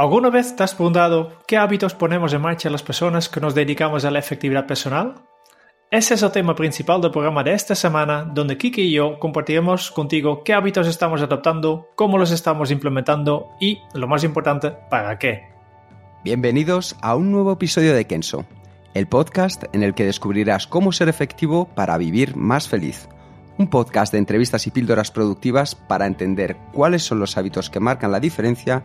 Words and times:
¿Alguna 0.00 0.30
vez 0.30 0.56
te 0.56 0.62
has 0.62 0.74
preguntado 0.74 1.34
qué 1.46 1.58
hábitos 1.58 1.92
ponemos 1.92 2.32
en 2.32 2.40
marcha 2.40 2.70
las 2.70 2.82
personas 2.82 3.28
que 3.28 3.38
nos 3.38 3.54
dedicamos 3.54 4.02
a 4.06 4.10
la 4.10 4.18
efectividad 4.18 4.66
personal? 4.66 5.16
Ese 5.90 6.14
es 6.14 6.22
el 6.22 6.32
tema 6.32 6.54
principal 6.54 7.02
del 7.02 7.10
programa 7.10 7.44
de 7.44 7.52
esta 7.52 7.74
semana, 7.74 8.24
donde 8.24 8.56
Kiki 8.56 8.80
y 8.80 8.92
yo 8.92 9.18
compartiremos 9.18 9.90
contigo 9.90 10.42
qué 10.42 10.54
hábitos 10.54 10.86
estamos 10.86 11.20
adoptando, 11.20 11.90
cómo 11.96 12.16
los 12.16 12.30
estamos 12.30 12.70
implementando 12.70 13.50
y, 13.60 13.78
lo 13.92 14.08
más 14.08 14.24
importante, 14.24 14.72
para 14.88 15.18
qué. 15.18 15.42
Bienvenidos 16.24 16.96
a 17.02 17.14
un 17.14 17.30
nuevo 17.30 17.52
episodio 17.52 17.92
de 17.92 18.06
Kenso, 18.06 18.46
el 18.94 19.06
podcast 19.06 19.64
en 19.74 19.82
el 19.82 19.92
que 19.92 20.06
descubrirás 20.06 20.66
cómo 20.66 20.92
ser 20.92 21.10
efectivo 21.10 21.68
para 21.74 21.98
vivir 21.98 22.36
más 22.36 22.68
feliz. 22.68 23.06
Un 23.58 23.68
podcast 23.68 24.14
de 24.14 24.18
entrevistas 24.18 24.66
y 24.66 24.70
píldoras 24.70 25.10
productivas 25.10 25.74
para 25.74 26.06
entender 26.06 26.56
cuáles 26.72 27.02
son 27.02 27.18
los 27.18 27.36
hábitos 27.36 27.68
que 27.68 27.80
marcan 27.80 28.12
la 28.12 28.20
diferencia 28.20 28.82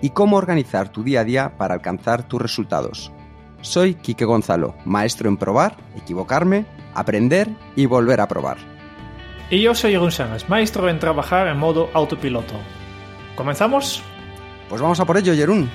y 0.00 0.10
cómo 0.10 0.36
organizar 0.36 0.88
tu 0.90 1.02
día 1.02 1.20
a 1.20 1.24
día 1.24 1.56
para 1.56 1.74
alcanzar 1.74 2.22
tus 2.26 2.40
resultados. 2.40 3.12
Soy 3.60 3.94
Quique 3.94 4.24
Gonzalo, 4.24 4.74
maestro 4.84 5.28
en 5.28 5.36
probar, 5.36 5.76
equivocarme, 5.96 6.64
aprender 6.94 7.48
y 7.76 7.86
volver 7.86 8.20
a 8.20 8.28
probar. 8.28 8.56
Y 9.50 9.62
yo 9.62 9.74
soy 9.74 9.94
Sánchez, 10.10 10.48
maestro 10.48 10.88
en 10.88 10.98
trabajar 10.98 11.48
en 11.48 11.56
modo 11.58 11.88
autopiloto. 11.94 12.54
¿Comenzamos? 13.34 14.02
Pues 14.68 14.80
vamos 14.80 15.00
a 15.00 15.04
por 15.04 15.16
ello, 15.16 15.34
Jerún. 15.34 15.70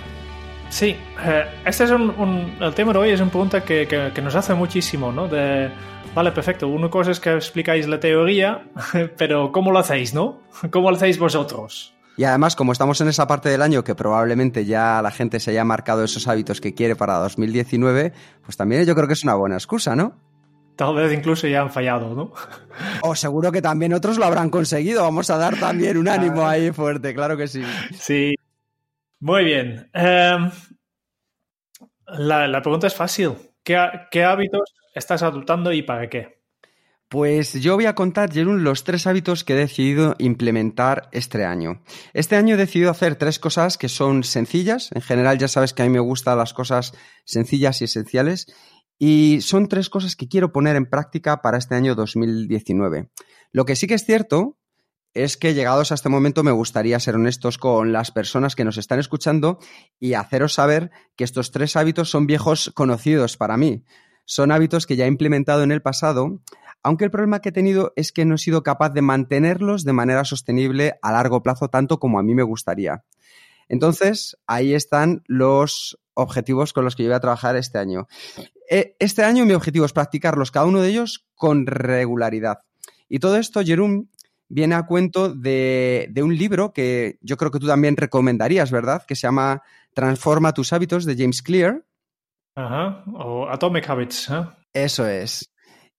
Sí, 0.69 0.95
eh, 1.23 1.45
este 1.65 1.83
es 1.85 1.91
un, 1.91 2.09
un- 2.11 2.57
el 2.61 2.73
tema 2.73 2.93
de 2.93 2.99
hoy 2.99 3.09
es 3.09 3.19
una 3.21 3.29
pregunta 3.29 3.63
que, 3.63 3.87
que- 3.87 4.11
que 4.13 4.21
nos 4.21 4.35
hace 4.35 4.53
muchísimo, 4.53 5.11
¿no? 5.11 5.27
De, 5.27 5.69
vale, 6.15 6.31
perfecto, 6.31 6.67
una 6.67 6.89
cosa 6.89 7.11
es 7.11 7.19
que 7.19 7.31
explicáis 7.33 7.87
la 7.87 7.99
teoría, 7.99 8.63
pero 9.17 9.51
¿cómo 9.51 9.71
lo 9.71 9.79
hacéis, 9.79 10.13
no? 10.13 10.39
¿Cómo 10.71 10.89
lo 10.89 10.95
hacéis 10.97 11.19
vosotros? 11.19 11.93
Y 12.15 12.25
además, 12.25 12.55
como 12.55 12.71
estamos 12.71 13.01
en 13.01 13.07
esa 13.07 13.25
parte 13.27 13.49
del 13.49 13.61
año 13.61 13.83
que 13.83 13.95
probablemente 13.95 14.65
ya 14.65 15.01
la 15.01 15.11
gente 15.11 15.39
se 15.39 15.51
haya 15.51 15.63
marcado 15.63 16.03
esos 16.03 16.27
hábitos 16.27 16.61
que 16.61 16.73
quiere 16.73 16.95
para 16.95 17.15
2019, 17.17 18.13
pues 18.43 18.55
también 18.55 18.85
yo 18.85 18.93
creo 18.93 19.07
que 19.07 19.13
es 19.13 19.23
una 19.23 19.33
buena 19.35 19.55
excusa, 19.55 19.95
¿no? 19.95 20.15
Tal 20.75 20.95
vez 20.95 21.13
incluso 21.13 21.47
ya 21.47 21.61
han 21.61 21.71
fallado, 21.71 22.13
¿no? 22.15 22.33
O 23.01 23.15
seguro 23.15 23.51
que 23.51 23.61
también 23.61 23.93
otros 23.93 24.17
lo 24.17 24.25
habrán 24.25 24.49
conseguido. 24.49 25.03
Vamos 25.03 25.29
a 25.29 25.37
dar 25.37 25.59
también 25.59 25.97
un 25.97 26.07
ánimo 26.07 26.47
ahí 26.47 26.71
fuerte, 26.71 27.13
claro 27.13 27.37
que 27.37 27.47
sí. 27.47 27.63
Sí. 27.95 28.35
Muy 29.19 29.43
bien. 29.43 29.89
Em, 29.93 30.51
la, 32.07 32.47
la 32.47 32.61
pregunta 32.61 32.87
es 32.87 32.95
fácil. 32.95 33.33
¿Qué, 33.63 33.77
qué 34.11 34.23
hábitos 34.23 34.73
estás 34.95 35.23
adoptando 35.23 35.71
y 35.71 35.83
para 35.83 36.09
qué? 36.09 36.32
Pues 37.13 37.53
yo 37.53 37.75
voy 37.75 37.85
a 37.85 37.93
contar, 37.93 38.33
Jerún, 38.33 38.63
los 38.63 38.83
tres 38.83 39.05
hábitos 39.05 39.43
que 39.43 39.53
he 39.53 39.55
decidido 39.55 40.15
implementar 40.17 41.09
este 41.11 41.45
año. 41.45 41.83
Este 42.15 42.35
año 42.35 42.55
he 42.55 42.57
decidido 42.57 42.89
hacer 42.89 43.17
tres 43.17 43.37
cosas 43.37 43.77
que 43.77 43.87
son 43.87 44.23
sencillas. 44.23 44.89
En 44.95 45.03
general 45.03 45.37
ya 45.37 45.47
sabes 45.47 45.73
que 45.73 45.83
a 45.83 45.85
mí 45.85 45.91
me 45.91 45.99
gustan 45.99 46.39
las 46.39 46.55
cosas 46.55 46.95
sencillas 47.23 47.81
y 47.81 47.83
esenciales. 47.83 48.47
Y 48.97 49.41
son 49.41 49.67
tres 49.67 49.91
cosas 49.91 50.15
que 50.15 50.27
quiero 50.27 50.51
poner 50.51 50.75
en 50.75 50.87
práctica 50.89 51.43
para 51.43 51.59
este 51.59 51.75
año 51.75 51.93
2019. 51.93 53.11
Lo 53.51 53.65
que 53.65 53.75
sí 53.75 53.85
que 53.85 53.93
es 53.93 54.05
cierto 54.05 54.57
es 55.13 55.37
que 55.37 55.53
llegados 55.53 55.91
a 55.91 55.95
este 55.95 56.09
momento 56.09 56.41
me 56.41 56.49
gustaría 56.49 56.99
ser 56.99 57.13
honestos 57.13 57.59
con 57.59 57.93
las 57.93 58.09
personas 58.09 58.55
que 58.55 58.65
nos 58.65 58.79
están 58.79 58.97
escuchando 58.97 59.59
y 59.99 60.15
haceros 60.15 60.53
saber 60.53 60.89
que 61.15 61.25
estos 61.25 61.51
tres 61.51 61.75
hábitos 61.75 62.09
son 62.09 62.25
viejos 62.25 62.71
conocidos 62.73 63.37
para 63.37 63.55
mí. 63.55 63.83
Son 64.25 64.51
hábitos 64.51 64.87
que 64.87 64.95
ya 64.95 65.05
he 65.05 65.09
implementado 65.09 65.63
en 65.63 65.71
el 65.71 65.81
pasado, 65.81 66.39
aunque 66.83 67.05
el 67.05 67.11
problema 67.11 67.39
que 67.39 67.49
he 67.49 67.53
tenido 67.53 67.93
es 67.95 68.11
que 68.11 68.25
no 68.25 68.35
he 68.35 68.37
sido 68.37 68.61
capaz 68.61 68.89
de 68.89 69.01
mantenerlos 69.01 69.83
de 69.83 69.93
manera 69.93 70.25
sostenible 70.25 70.99
a 71.01 71.11
largo 71.11 71.41
plazo 71.41 71.69
tanto 71.69 71.99
como 71.99 72.19
a 72.19 72.23
mí 72.23 72.35
me 72.35 72.43
gustaría. 72.43 73.03
Entonces, 73.69 74.37
ahí 74.45 74.73
están 74.73 75.23
los 75.25 75.97
objetivos 76.13 76.73
con 76.73 76.85
los 76.85 76.95
que 76.95 77.03
yo 77.03 77.09
voy 77.09 77.15
a 77.15 77.21
trabajar 77.21 77.55
este 77.55 77.79
año. 77.79 78.07
Eh, 78.69 78.95
Este 78.99 79.23
año 79.23 79.45
mi 79.45 79.53
objetivo 79.53 79.85
es 79.85 79.93
practicarlos 79.93 80.51
cada 80.51 80.65
uno 80.65 80.81
de 80.81 80.89
ellos 80.89 81.25
con 81.35 81.65
regularidad. 81.65 82.59
Y 83.09 83.19
todo 83.19 83.37
esto, 83.37 83.63
Jerún, 83.63 84.09
viene 84.49 84.75
a 84.75 84.85
cuento 84.85 85.33
de, 85.33 86.07
de 86.11 86.23
un 86.23 86.35
libro 86.37 86.73
que 86.73 87.17
yo 87.21 87.37
creo 87.37 87.51
que 87.51 87.59
tú 87.59 87.67
también 87.67 87.97
recomendarías, 87.97 88.71
¿verdad? 88.71 89.03
Que 89.07 89.15
se 89.15 89.21
llama 89.21 89.63
Transforma 89.93 90.53
tus 90.53 90.73
hábitos 90.73 91.05
de 91.05 91.15
James 91.15 91.41
Clear. 91.41 91.83
Ajá. 92.55 93.03
O 93.13 93.47
Atomic 93.49 93.89
Habits. 93.89 94.29
¿eh? 94.29 94.45
Eso 94.73 95.07
es. 95.07 95.52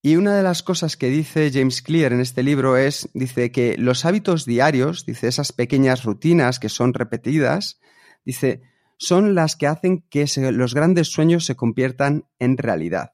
Y 0.07 0.17
una 0.17 0.37
de 0.37 0.43
las 0.43 0.63
cosas 0.63 0.99
que 0.99 1.09
dice 1.09 1.51
James 1.51 1.81
Clear 1.81 2.13
en 2.13 2.21
este 2.21 2.43
libro 2.43 2.77
es, 2.77 3.09
dice 3.15 3.51
que 3.51 3.75
los 3.79 4.05
hábitos 4.05 4.45
diarios, 4.45 5.07
dice 5.07 5.29
esas 5.29 5.53
pequeñas 5.53 6.05
rutinas 6.05 6.59
que 6.59 6.69
son 6.69 6.93
repetidas, 6.93 7.81
dice, 8.23 8.61
son 8.99 9.35
las 9.35 9.57
que 9.57 9.67
hacen 9.67 10.05
que 10.11 10.27
los 10.53 10.75
grandes 10.75 11.09
sueños 11.09 11.47
se 11.47 11.57
conviertan 11.57 12.27
en 12.39 12.59
realidad. 12.59 13.13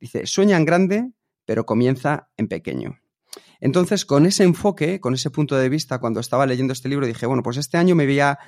Dice, 0.00 0.24
sueña 0.24 0.56
en 0.56 0.64
grande, 0.64 1.12
pero 1.44 1.66
comienza 1.66 2.30
en 2.38 2.48
pequeño. 2.48 2.98
Entonces, 3.60 4.06
con 4.06 4.24
ese 4.24 4.44
enfoque, 4.44 5.00
con 5.00 5.12
ese 5.12 5.28
punto 5.28 5.58
de 5.58 5.68
vista, 5.68 5.98
cuando 5.98 6.20
estaba 6.20 6.46
leyendo 6.46 6.72
este 6.72 6.88
libro, 6.88 7.06
dije, 7.06 7.26
bueno, 7.26 7.42
pues 7.42 7.58
este 7.58 7.76
año 7.76 7.94
me 7.94 8.06
voy 8.06 8.20
a 8.20 8.38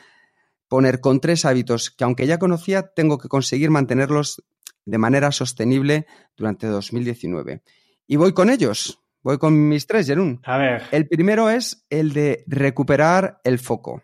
poner 0.69 1.01
con 1.01 1.21
tres 1.21 1.45
hábitos 1.45 1.91
que 1.91 2.05
aunque 2.05 2.27
ya 2.27 2.39
conocía, 2.39 2.93
tengo 2.95 3.19
que 3.19 3.29
conseguir 3.29 3.71
mantenerlos 3.71 4.43
de 4.85 4.99
manera 4.99 5.33
sostenible 5.33 6.07
durante 6.37 6.67
2019. 6.67 7.63
Y 8.07 8.17
voy 8.17 8.33
con 8.35 8.51
ellos, 8.51 9.01
voy 9.23 9.39
con 9.39 9.69
mis 9.69 9.87
tres, 9.87 10.07
Jerún. 10.07 10.41
A 10.45 10.59
ver. 10.59 10.83
El 10.91 11.09
primero 11.09 11.49
es 11.51 11.87
el 11.91 12.13
de 12.13 12.45
recuperar 12.47 13.41
el 13.45 13.59
foco. 13.59 14.03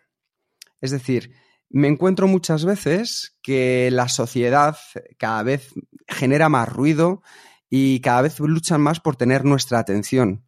Es 0.79 0.91
decir, 0.91 1.33
me 1.69 1.87
encuentro 1.87 2.27
muchas 2.27 2.65
veces 2.65 3.37
que 3.41 3.89
la 3.91 4.09
sociedad 4.09 4.77
cada 5.17 5.43
vez 5.43 5.69
genera 6.07 6.49
más 6.49 6.67
ruido 6.67 7.21
y 7.69 8.01
cada 8.01 8.23
vez 8.23 8.39
luchan 8.39 8.81
más 8.81 8.99
por 8.99 9.15
tener 9.15 9.45
nuestra 9.45 9.79
atención. 9.79 10.43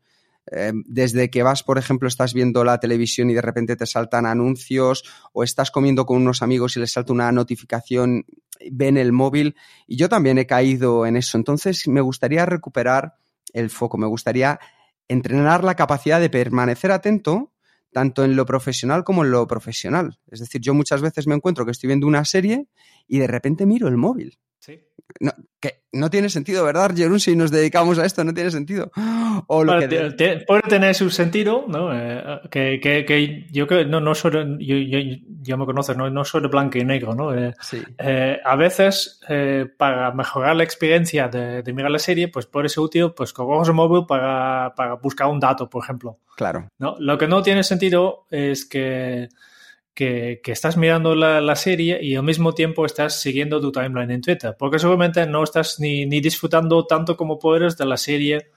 Eh, 0.51 0.73
desde 0.85 1.29
que 1.29 1.43
vas, 1.43 1.63
por 1.63 1.77
ejemplo, 1.77 2.07
estás 2.07 2.33
viendo 2.33 2.63
la 2.63 2.79
televisión 2.79 3.29
y 3.29 3.33
de 3.33 3.41
repente 3.41 3.75
te 3.75 3.85
saltan 3.85 4.25
anuncios 4.25 5.03
o 5.31 5.43
estás 5.43 5.71
comiendo 5.71 6.05
con 6.05 6.17
unos 6.17 6.41
amigos 6.41 6.75
y 6.75 6.79
les 6.79 6.91
salta 6.91 7.13
una 7.13 7.31
notificación, 7.31 8.25
ven 8.71 8.97
el 8.97 9.11
móvil 9.11 9.55
y 9.87 9.97
yo 9.97 10.09
también 10.09 10.37
he 10.37 10.45
caído 10.45 11.05
en 11.05 11.15
eso. 11.15 11.37
Entonces 11.37 11.87
me 11.87 12.01
gustaría 12.01 12.45
recuperar 12.45 13.15
el 13.53 13.69
foco, 13.69 13.97
me 13.97 14.07
gustaría 14.07 14.59
entrenar 15.07 15.63
la 15.63 15.75
capacidad 15.75 16.19
de 16.19 16.29
permanecer 16.29 16.91
atento 16.91 17.53
tanto 17.93 18.25
en 18.25 18.35
lo 18.35 18.45
profesional 18.45 19.03
como 19.03 19.23
en 19.23 19.31
lo 19.31 19.47
profesional. 19.47 20.19
Es 20.27 20.39
decir, 20.39 20.59
yo 20.59 20.73
muchas 20.73 21.01
veces 21.01 21.27
me 21.27 21.35
encuentro 21.35 21.63
que 21.63 21.71
estoy 21.71 21.87
viendo 21.87 22.07
una 22.07 22.25
serie 22.25 22.67
y 23.07 23.19
de 23.19 23.27
repente 23.27 23.65
miro 23.65 23.87
el 23.87 23.97
móvil. 23.97 24.39
No, 25.19 25.31
que 25.59 25.83
no 25.91 26.09
tiene 26.09 26.29
sentido, 26.29 26.63
¿verdad, 26.65 26.91
Jerún? 26.95 27.19
Si 27.19 27.35
nos 27.35 27.51
dedicamos 27.51 27.99
a 27.99 28.05
esto, 28.05 28.23
no 28.23 28.33
tiene 28.33 28.49
sentido. 28.51 28.91
O 29.47 29.63
lo 29.63 29.73
Bueno, 29.73 29.87
que 29.87 29.95
te- 29.95 30.11
te- 30.37 30.45
puede 30.45 30.61
tener 30.63 30.95
su 30.95 31.09
sentido, 31.09 31.65
¿no? 31.67 31.89
Eh, 31.93 32.23
que, 32.49 32.79
que, 32.81 33.05
que 33.05 33.45
yo 33.51 33.67
creo, 33.67 33.85
no, 33.85 33.99
no 33.99 34.15
soy, 34.15 34.31
yo, 34.59 34.75
yo, 34.77 34.99
ya 35.41 35.55
me 35.55 35.65
conoces, 35.65 35.95
¿no? 35.95 36.09
no 36.09 36.25
soy 36.25 36.41
de 36.41 36.47
blanco 36.47 36.77
y 36.79 36.85
negro, 36.85 37.13
¿no? 37.13 37.33
Eh, 37.35 37.53
Sí. 37.61 37.83
eh, 37.99 38.39
a 38.43 38.55
veces, 38.55 39.19
para 39.77 40.11
mejorar 40.13 40.55
la 40.55 40.63
experiencia 40.63 41.27
de, 41.27 41.61
de 41.61 41.73
mirar 41.73 41.91
la 41.91 41.99
serie, 41.99 42.29
pues 42.29 42.45
puede 42.47 42.69
ser 42.69 42.83
útil, 42.83 43.11
pues 43.15 43.33
coger 43.33 43.67
el 43.67 43.73
móvil 43.73 44.05
para, 44.07 44.73
para 44.75 44.95
buscar 44.95 45.27
un 45.27 45.39
dato, 45.39 45.69
por 45.69 45.83
ejemplo. 45.83 46.17
Claro. 46.35 46.67
¿no? 46.79 46.95
Lo 46.99 47.17
que 47.17 47.27
no 47.27 47.43
tiene 47.43 47.63
sentido 47.63 48.25
es 48.31 48.65
que, 48.65 49.29
que, 49.93 50.41
estás 50.45 50.77
mirando 50.77 51.15
la, 51.15 51.55
serie 51.55 51.99
y 52.01 52.15
al 52.15 52.23
mismo 52.23 52.53
tiempo 52.53 52.85
estás 52.85 53.21
siguiendo 53.21 53.61
tu 53.61 53.71
timeline 53.71 54.11
en 54.11 54.21
Twitter, 54.21 54.55
porque 54.57 54.79
seguramente 54.79 55.25
no 55.27 55.43
estás 55.43 55.79
ni, 55.79 56.05
ni 56.05 56.19
disfrutando 56.19 56.85
tanto 56.85 57.15
como 57.15 57.39
puedes 57.39 57.77
de 57.77 57.85
la 57.85 57.97
serie 57.97 58.51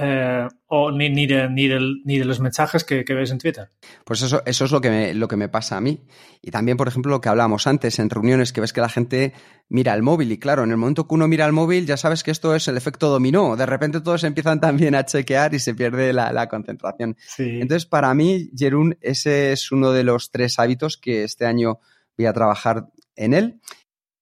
eh, 0.00 0.48
o 0.68 0.90
ni, 0.90 1.10
ni, 1.10 1.26
de, 1.26 1.48
ni, 1.50 1.68
ni, 2.04 2.18
de, 2.18 2.24
los 2.24 2.40
mensajes 2.40 2.82
que, 2.84 3.04
que, 3.04 3.14
ves 3.14 3.30
en 3.30 3.38
Twitter. 3.38 3.68
Pues 4.04 4.22
eso, 4.22 4.42
eso 4.46 4.64
es 4.64 4.72
lo 4.72 4.80
que, 4.80 4.90
me, 4.90 5.14
lo 5.14 5.28
que 5.28 5.36
me 5.36 5.48
pasa 5.48 5.76
a 5.76 5.80
mí. 5.80 6.00
Y 6.40 6.50
también, 6.50 6.76
por 6.76 6.88
ejemplo, 6.88 7.10
lo 7.10 7.20
que 7.20 7.28
hablábamos 7.28 7.66
antes 7.66 7.98
en 7.98 8.08
reuniones, 8.08 8.52
que 8.52 8.60
ves 8.60 8.72
que 8.72 8.80
la 8.80 8.88
gente 8.88 9.34
mira 9.68 9.94
el 9.94 10.02
móvil. 10.02 10.32
Y 10.32 10.38
claro, 10.38 10.64
en 10.64 10.70
el 10.70 10.76
momento 10.76 11.06
que 11.06 11.14
uno 11.14 11.28
mira 11.28 11.44
el 11.44 11.52
móvil, 11.52 11.86
ya 11.86 11.96
sabes 11.96 12.22
que 12.22 12.30
esto 12.30 12.54
es 12.54 12.68
el 12.68 12.76
efecto 12.76 13.10
dominó. 13.10 13.56
De 13.56 13.66
repente 13.66 14.00
todos 14.00 14.24
empiezan 14.24 14.60
también 14.60 14.94
a 14.94 15.04
chequear 15.04 15.52
y 15.54 15.58
se 15.58 15.74
pierde 15.74 16.12
la, 16.12 16.32
la 16.32 16.48
concentración. 16.48 17.16
Sí. 17.18 17.58
Entonces, 17.60 17.86
para 17.86 18.14
mí, 18.14 18.50
Jerún, 18.56 18.96
ese 19.02 19.52
es 19.52 19.72
uno 19.72 19.92
de 19.92 20.04
los 20.04 20.30
tres 20.30 20.58
hábitos 20.58 20.96
que 20.96 21.24
este 21.24 21.44
año 21.44 21.80
voy 22.16 22.26
a 22.26 22.32
trabajar 22.32 22.86
en 23.16 23.34
él. 23.34 23.60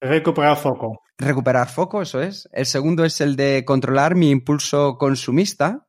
Recuperar 0.01 0.57
foco. 0.57 1.03
Recuperar 1.21 1.69
foco, 1.69 2.01
eso 2.01 2.23
es. 2.23 2.49
El 2.51 2.65
segundo 2.65 3.05
es 3.05 3.21
el 3.21 3.37
de 3.37 3.63
controlar 3.67 4.15
mi 4.15 4.31
impulso 4.31 4.97
consumista. 4.97 5.87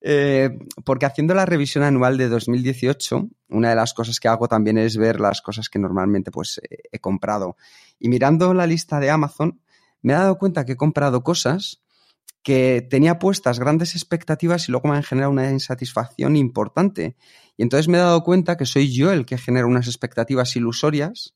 Eh, 0.00 0.50
porque 0.82 1.04
haciendo 1.04 1.34
la 1.34 1.44
revisión 1.44 1.84
anual 1.84 2.16
de 2.16 2.28
2018, 2.30 3.28
una 3.50 3.70
de 3.70 3.76
las 3.76 3.92
cosas 3.92 4.18
que 4.18 4.28
hago 4.28 4.48
también 4.48 4.78
es 4.78 4.96
ver 4.96 5.20
las 5.20 5.42
cosas 5.42 5.68
que 5.68 5.78
normalmente 5.78 6.30
pues, 6.30 6.58
eh, 6.70 6.78
he 6.90 6.98
comprado. 7.00 7.56
Y 7.98 8.08
mirando 8.08 8.54
la 8.54 8.66
lista 8.66 8.98
de 8.98 9.10
Amazon, 9.10 9.60
me 10.00 10.14
he 10.14 10.16
dado 10.16 10.38
cuenta 10.38 10.64
que 10.64 10.72
he 10.72 10.76
comprado 10.76 11.22
cosas 11.22 11.82
que 12.42 12.86
tenía 12.88 13.18
puestas 13.18 13.58
grandes 13.58 13.94
expectativas 13.94 14.68
y 14.68 14.72
luego 14.72 14.88
me 14.88 14.96
han 14.96 15.02
generado 15.02 15.32
una 15.32 15.50
insatisfacción 15.50 16.34
importante. 16.34 17.16
Y 17.58 17.62
entonces 17.62 17.88
me 17.88 17.98
he 17.98 18.00
dado 18.00 18.22
cuenta 18.24 18.56
que 18.56 18.64
soy 18.64 18.90
yo 18.90 19.12
el 19.12 19.26
que 19.26 19.36
genera 19.36 19.66
unas 19.66 19.86
expectativas 19.86 20.56
ilusorias 20.56 21.35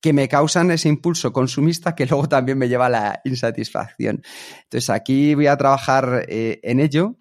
que 0.00 0.12
me 0.12 0.28
causan 0.28 0.70
ese 0.70 0.88
impulso 0.88 1.32
consumista 1.32 1.94
que 1.94 2.06
luego 2.10 2.28
también 2.28 2.58
me 2.58 2.68
lleva 2.68 2.86
a 2.86 2.90
la 2.90 3.20
insatisfacción. 3.24 4.22
Entonces 4.64 4.90
aquí 4.90 5.34
voy 5.34 5.46
a 5.46 5.56
trabajar 5.56 6.24
eh, 6.28 6.60
en 6.62 6.80
ello 6.80 7.16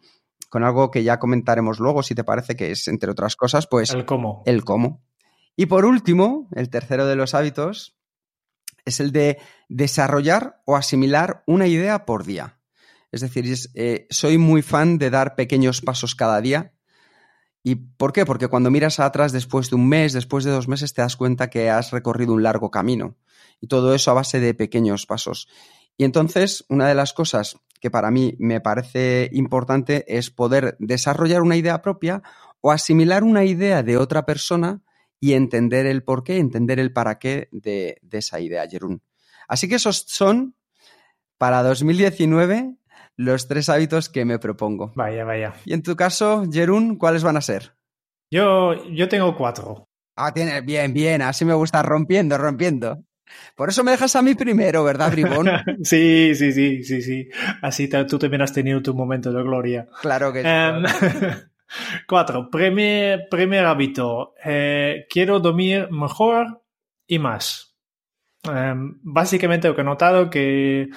con 0.49 0.63
algo 0.63 0.89
que 0.89 1.03
ya 1.03 1.19
comentaremos 1.19 1.79
luego, 1.79 2.01
si 2.01 2.15
te 2.15 2.23
parece 2.23 2.55
que 2.55 2.71
es, 2.71 2.87
entre 2.87 3.11
otras 3.11 3.35
cosas, 3.35 3.67
pues... 3.67 3.91
El 3.91 4.05
cómo. 4.05 4.41
El 4.47 4.63
cómo. 4.63 5.03
Y 5.55 5.67
por 5.67 5.85
último, 5.85 6.47
el 6.55 6.69
tercero 6.69 7.05
de 7.05 7.15
los 7.15 7.35
hábitos 7.35 7.99
es 8.83 8.99
el 8.99 9.11
de 9.11 9.37
desarrollar 9.67 10.61
o 10.65 10.75
asimilar 10.75 11.43
una 11.45 11.67
idea 11.67 12.05
por 12.05 12.23
día. 12.23 12.59
Es 13.11 13.21
decir, 13.21 13.45
es, 13.45 13.71
eh, 13.75 14.07
soy 14.09 14.39
muy 14.39 14.61
fan 14.61 14.97
de 14.97 15.11
dar 15.11 15.35
pequeños 15.35 15.81
pasos 15.81 16.15
cada 16.15 16.41
día 16.41 16.73
¿Y 17.63 17.75
por 17.75 18.13
qué? 18.13 18.25
Porque 18.25 18.47
cuando 18.47 18.71
miras 18.71 18.99
atrás 18.99 19.31
después 19.31 19.69
de 19.69 19.75
un 19.75 19.87
mes, 19.87 20.13
después 20.13 20.43
de 20.45 20.51
dos 20.51 20.67
meses, 20.67 20.93
te 20.93 21.01
das 21.01 21.15
cuenta 21.17 21.49
que 21.49 21.69
has 21.69 21.91
recorrido 21.91 22.33
un 22.33 22.43
largo 22.43 22.71
camino. 22.71 23.17
Y 23.59 23.67
todo 23.67 23.93
eso 23.93 24.11
a 24.11 24.15
base 24.15 24.39
de 24.39 24.53
pequeños 24.53 25.05
pasos. 25.05 25.47
Y 25.97 26.05
entonces, 26.05 26.65
una 26.69 26.87
de 26.87 26.95
las 26.95 27.11
cosas 27.11 27.57
que 27.81 27.91
para 27.91 28.11
mí 28.11 28.35
me 28.39 28.61
parece 28.61 29.29
importante 29.33 30.05
es 30.07 30.29
poder 30.29 30.77
desarrollar 30.79 31.41
una 31.41 31.57
idea 31.57 31.81
propia 31.81 32.23
o 32.61 32.71
asimilar 32.71 33.23
una 33.23 33.43
idea 33.43 33.83
de 33.83 33.97
otra 33.97 34.25
persona 34.25 34.81
y 35.19 35.33
entender 35.33 35.85
el 35.85 36.03
por 36.03 36.23
qué, 36.23 36.37
entender 36.37 36.79
el 36.79 36.93
para 36.93 37.19
qué 37.19 37.49
de, 37.51 37.97
de 38.01 38.17
esa 38.17 38.39
idea, 38.39 38.67
Jerún. 38.67 39.01
Así 39.47 39.67
que 39.67 39.75
esos 39.75 40.05
son, 40.07 40.55
para 41.37 41.63
2019, 41.63 42.75
los 43.19 43.49
tres 43.49 43.67
hábitos 43.67 44.07
que 44.07 44.23
me 44.23 44.39
propongo. 44.39 44.93
Vaya, 44.95 45.25
vaya. 45.25 45.53
Y 45.65 45.73
en 45.73 45.83
tu 45.83 45.97
caso, 45.97 46.45
Jerún, 46.49 46.95
¿cuáles 46.95 47.21
van 47.21 47.35
a 47.35 47.41
ser? 47.41 47.73
Yo, 48.31 48.85
yo 48.93 49.09
tengo 49.09 49.35
cuatro. 49.35 49.89
Ah, 50.15 50.33
tienes, 50.33 50.63
bien, 50.65 50.93
bien, 50.93 51.21
así 51.21 51.43
me 51.43 51.53
gusta, 51.53 51.83
rompiendo, 51.83 52.37
rompiendo. 52.37 53.03
Por 53.57 53.67
eso 53.67 53.83
me 53.83 53.91
dejas 53.91 54.15
a 54.15 54.21
mí 54.21 54.35
primero, 54.35 54.85
¿verdad, 54.85 55.11
Bribón? 55.11 55.49
sí, 55.83 56.33
sí, 56.33 56.53
sí, 56.53 56.81
sí, 56.85 57.01
sí. 57.01 57.27
Así 57.61 57.89
tú 57.89 58.17
también 58.17 58.41
has 58.41 58.53
tenido 58.53 58.81
tu 58.81 58.93
momento 58.93 59.33
de 59.33 59.43
gloria. 59.43 59.89
Claro 60.01 60.31
que 60.31 60.41
sí. 60.41 60.47
Um, 60.47 60.85
cuatro. 62.07 62.49
Primer, 62.49 63.27
primer 63.29 63.65
hábito. 63.65 64.33
Eh, 64.45 65.07
quiero 65.09 65.41
dormir 65.41 65.89
mejor 65.91 66.63
y 67.05 67.19
más. 67.19 67.75
Um, 68.47 68.97
básicamente 69.03 69.67
lo 69.67 69.75
que 69.75 69.81
he 69.81 69.83
notado 69.83 70.29
que 70.29 70.87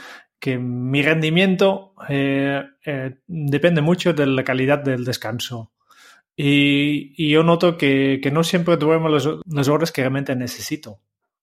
que 0.42 0.58
mi 0.58 1.02
rendimiento 1.02 1.94
eh, 2.08 2.64
eh, 2.84 3.14
depende 3.28 3.80
mucho 3.80 4.12
de 4.12 4.26
la 4.26 4.42
calidad 4.42 4.80
del 4.80 5.04
descanso. 5.04 5.70
Y, 6.34 7.30
yo 7.30 7.44
noto 7.44 7.78
que, 7.78 8.20
no 8.32 8.42
siempre 8.42 8.76
duermo 8.76 9.08
las, 9.08 9.68
horas 9.68 9.92
que 9.92 10.00
realmente 10.00 10.34
necesito. 10.34 10.98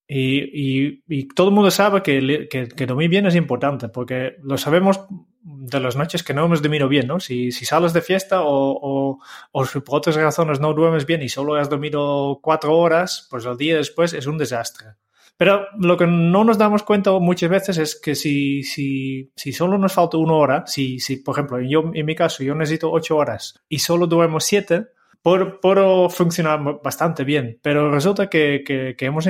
Y, 0.06 1.30
todo 1.30 1.48
el 1.48 1.56
mundo 1.56 1.72
sabe 1.72 2.04
que, 2.04 2.50
que, 2.51 2.68
que, 2.68 2.86
dormir 2.86 3.10
bien 3.10 3.25
es 3.25 3.36
importante, 3.36 3.88
porque 3.88 4.36
lo 4.44 4.57
sabemos 4.57 5.00
de 5.44 5.80
las 5.80 5.96
noches 5.96 6.22
que 6.22 6.34
no 6.34 6.44
hemos 6.44 6.62
dormido 6.62 6.90
bien, 6.90 7.07
¿no? 7.07 7.22
Si, 7.22 7.54
si 7.54 7.63
sales 7.63 7.94
de 7.94 8.01
fiesta 8.01 8.42
o, 8.42 8.78
o, 8.81 9.19
o 9.54 9.66
si 9.66 9.80
por 9.80 10.00
otras 10.00 10.18
razones 10.18 10.60
no 10.60 10.74
duermes 10.74 11.06
bien 11.06 11.22
y 11.22 11.30
solo 11.30 11.56
has 11.56 11.69
dormido 11.69 12.42
cuatro 12.44 12.78
horas, 12.78 13.30
pues 13.31 13.46
el 13.46 13.56
día 13.56 13.78
después 13.78 14.12
es 14.12 14.28
un 14.28 14.38
desastre. 14.38 14.96
Pero 15.39 15.68
lo 15.77 15.95
que 15.95 16.06
no 16.06 16.44
nos 16.44 16.57
damos 16.57 16.83
cuenta 16.83 17.18
muchas 17.18 17.50
veces 17.50 17.77
es 17.77 17.95
que 17.95 18.13
si, 18.13 18.62
si, 18.62 19.31
si 19.38 19.53
solo 19.53 19.77
nos 19.77 19.94
falta 19.94 20.18
una 20.18 20.33
hora, 20.33 20.63
si, 20.68 21.00
si, 21.00 21.15
por 21.15 21.33
ejemplo, 21.33 21.62
yo 21.62 21.91
en 21.94 22.06
mi 22.06 22.13
caso 22.13 22.44
yo 22.44 22.53
necesito 22.56 22.91
ocho 22.91 23.15
horas 23.15 23.53
y 23.69 23.80
solo 23.80 24.06
duermo 24.06 24.41
siete, 24.41 24.88
puedo, 25.21 25.62
puedo 25.62 26.09
funcionar 26.09 26.59
bastante 26.83 27.24
bien. 27.24 27.57
Pero 27.63 27.89
resulta 27.89 28.30
que, 28.30 28.63
que, 28.68 28.97
que 28.97 29.06
hemos, 29.06 29.30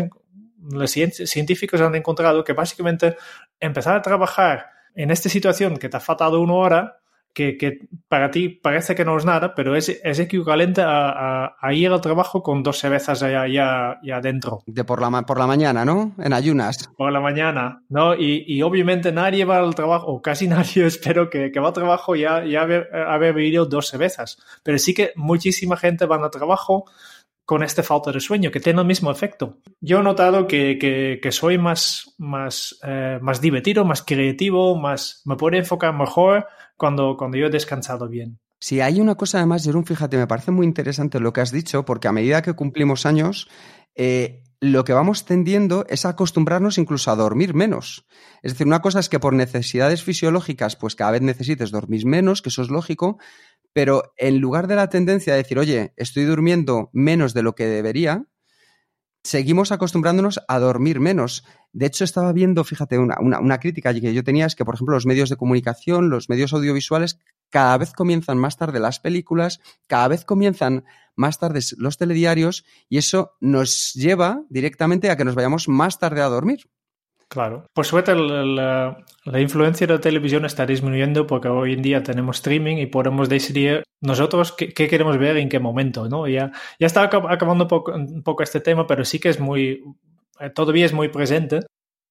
los 0.71 0.89
científicos 0.89 1.79
han 1.79 1.93
encontrado 1.93 2.43
que 2.43 2.53
básicamente 2.53 3.15
empezar 3.59 3.95
a 3.95 4.01
trabajar 4.01 4.65
en 4.95 5.11
esta 5.11 5.29
situación 5.29 5.77
que 5.77 5.89
te 5.89 5.97
ha 5.97 5.99
faltado 5.99 6.41
una 6.41 6.55
hora 6.55 6.97
que, 7.39 7.55
que, 7.55 7.87
para 8.09 8.31
ti 8.31 8.49
parece 8.49 8.95
que 8.95 9.05
no 9.05 9.15
es 9.15 9.23
nada, 9.23 9.55
pero 9.55 9.77
es, 9.77 9.87
es 10.03 10.19
equivalente 10.19 10.81
a, 10.81 11.45
a, 11.45 11.55
a, 11.61 11.73
ir 11.73 11.89
al 11.89 12.01
trabajo 12.01 12.43
con 12.43 12.63
dos 12.63 12.79
cervezas 12.79 13.21
ya, 13.21 13.47
ya, 13.47 13.97
ya 14.03 14.19
dentro. 14.19 14.61
De 14.65 14.83
por 14.83 14.99
la, 14.99 15.21
por 15.21 15.39
la 15.39 15.47
mañana, 15.47 15.85
¿no? 15.85 16.13
En 16.17 16.33
ayunas. 16.33 16.89
Por 16.97 17.13
la 17.13 17.21
mañana, 17.21 17.81
¿no? 17.87 18.13
Y, 18.13 18.43
y 18.45 18.61
obviamente 18.61 19.13
nadie 19.13 19.45
va 19.45 19.59
al 19.59 19.73
trabajo, 19.73 20.07
o 20.07 20.21
casi 20.21 20.47
nadie 20.49 20.85
espero 20.85 21.29
que, 21.29 21.49
que 21.49 21.59
va 21.61 21.67
al 21.67 21.73
trabajo 21.73 22.13
ya, 22.13 22.43
ya 22.43 22.63
haber, 22.63 22.93
haber 22.93 23.33
bebido 23.33 23.65
dos 23.65 23.87
cervezas. 23.87 24.37
Pero 24.61 24.77
sí 24.77 24.93
que 24.93 25.13
muchísima 25.15 25.77
gente 25.77 26.05
va 26.05 26.17
al 26.17 26.29
trabajo 26.29 26.87
con 27.45 27.63
este 27.63 27.83
falta 27.83 28.11
de 28.11 28.19
sueño, 28.19 28.51
que 28.51 28.59
tiene 28.59 28.81
el 28.81 28.85
mismo 28.85 29.09
efecto. 29.11 29.59
Yo 29.79 30.01
he 30.01 30.03
notado 30.03 30.45
que, 30.45 30.77
que, 30.77 31.19
que 31.23 31.31
soy 31.31 31.57
más, 31.57 32.13
más, 32.17 32.77
eh, 32.83 33.17
más 33.21 33.39
divertido, 33.39 33.85
más 33.85 34.03
creativo, 34.03 34.75
más, 34.75 35.21
me 35.25 35.37
puedo 35.37 35.57
enfocar 35.57 35.93
mejor 35.95 36.45
cuando, 36.79 37.15
cuando 37.17 37.37
yo 37.37 37.45
he 37.45 37.51
descansado 37.51 38.07
bien. 38.07 38.39
Sí, 38.59 38.81
hay 38.81 38.99
una 38.99 39.15
cosa 39.15 39.37
además, 39.37 39.63
Jerón, 39.63 39.85
fíjate, 39.85 40.17
me 40.17 40.27
parece 40.27 40.51
muy 40.51 40.65
interesante 40.65 41.19
lo 41.19 41.31
que 41.31 41.41
has 41.41 41.51
dicho, 41.51 41.85
porque 41.85 42.07
a 42.07 42.11
medida 42.11 42.41
que 42.41 42.53
cumplimos 42.53 43.05
años, 43.05 43.47
eh, 43.95 44.43
lo 44.59 44.83
que 44.83 44.93
vamos 44.93 45.25
tendiendo 45.25 45.85
es 45.87 46.05
a 46.05 46.09
acostumbrarnos 46.09 46.77
incluso 46.77 47.11
a 47.11 47.15
dormir 47.15 47.53
menos. 47.53 48.05
Es 48.41 48.53
decir, 48.53 48.67
una 48.67 48.81
cosa 48.81 48.99
es 48.99 49.07
que 49.07 49.19
por 49.19 49.33
necesidades 49.33 50.03
fisiológicas, 50.03 50.75
pues 50.75 50.95
cada 50.95 51.11
vez 51.11 51.21
necesites 51.21 51.71
dormir 51.71 52.05
menos, 52.05 52.41
que 52.41 52.49
eso 52.49 52.61
es 52.61 52.69
lógico, 52.69 53.17
pero 53.71 54.13
en 54.17 54.39
lugar 54.39 54.67
de 54.67 54.75
la 54.75 54.89
tendencia 54.89 55.33
de 55.33 55.43
decir, 55.43 55.59
oye, 55.59 55.93
estoy 55.95 56.25
durmiendo 56.25 56.89
menos 56.91 57.33
de 57.33 57.43
lo 57.43 57.55
que 57.55 57.67
debería, 57.67 58.25
seguimos 59.23 59.71
acostumbrándonos 59.71 60.39
a 60.47 60.59
dormir 60.59 60.99
menos. 60.99 61.43
De 61.71 61.85
hecho, 61.85 62.03
estaba 62.03 62.31
viendo, 62.33 62.63
fíjate, 62.63 62.97
una, 62.97 63.17
una, 63.19 63.59
crítica 63.59 63.93
que 63.93 64.13
yo 64.13 64.23
tenía 64.23 64.45
es 64.45 64.55
que, 64.55 64.65
por 64.65 64.75
ejemplo, 64.75 64.95
los 64.95 65.05
medios 65.05 65.29
de 65.29 65.37
comunicación, 65.37 66.09
los 66.09 66.29
medios 66.29 66.53
audiovisuales, 66.53 67.19
cada 67.49 67.77
vez 67.77 67.93
comienzan 67.93 68.37
más 68.37 68.57
tarde 68.57 68.79
las 68.79 68.99
películas, 68.99 69.59
cada 69.87 70.07
vez 70.07 70.25
comienzan 70.25 70.85
más 71.15 71.39
tarde 71.39 71.59
los 71.77 71.97
telediarios 71.97 72.63
y 72.87 72.97
eso 72.97 73.33
nos 73.39 73.93
lleva 73.93 74.43
directamente 74.49 75.09
a 75.09 75.17
que 75.17 75.25
nos 75.25 75.35
vayamos 75.35 75.67
más 75.67 75.99
tarde 75.99 76.21
a 76.21 76.27
dormir. 76.27 76.69
Claro. 77.29 77.67
Por 77.73 77.85
suerte, 77.85 78.15
la, 78.15 78.97
la, 79.23 79.39
influencia 79.39 79.85
de 79.85 79.93
la 79.93 80.01
televisión 80.01 80.45
está 80.45 80.65
disminuyendo 80.65 81.27
porque 81.27 81.47
hoy 81.47 81.73
en 81.73 81.83
día 81.83 82.01
tenemos 82.01 82.37
streaming 82.37 82.77
y 82.77 82.87
podemos 82.87 83.29
decidir 83.29 83.83
nosotros 84.01 84.51
qué, 84.51 84.73
qué 84.73 84.87
queremos 84.87 85.19
ver 85.19 85.37
y 85.37 85.41
en 85.41 85.49
qué 85.49 85.59
momento, 85.59 86.09
¿no? 86.09 86.27
Ya, 86.27 86.51
ya 86.79 86.87
está 86.87 87.03
acabando 87.03 87.67
poco, 87.67 87.93
un 87.93 88.23
poco, 88.23 88.41
este 88.41 88.61
tema, 88.61 88.87
pero 88.87 89.05
sí 89.05 89.19
que 89.19 89.29
es 89.29 89.39
muy, 89.39 89.83
todavía 90.55 90.87
es 90.87 90.93
muy 90.93 91.09
presente. 91.09 91.59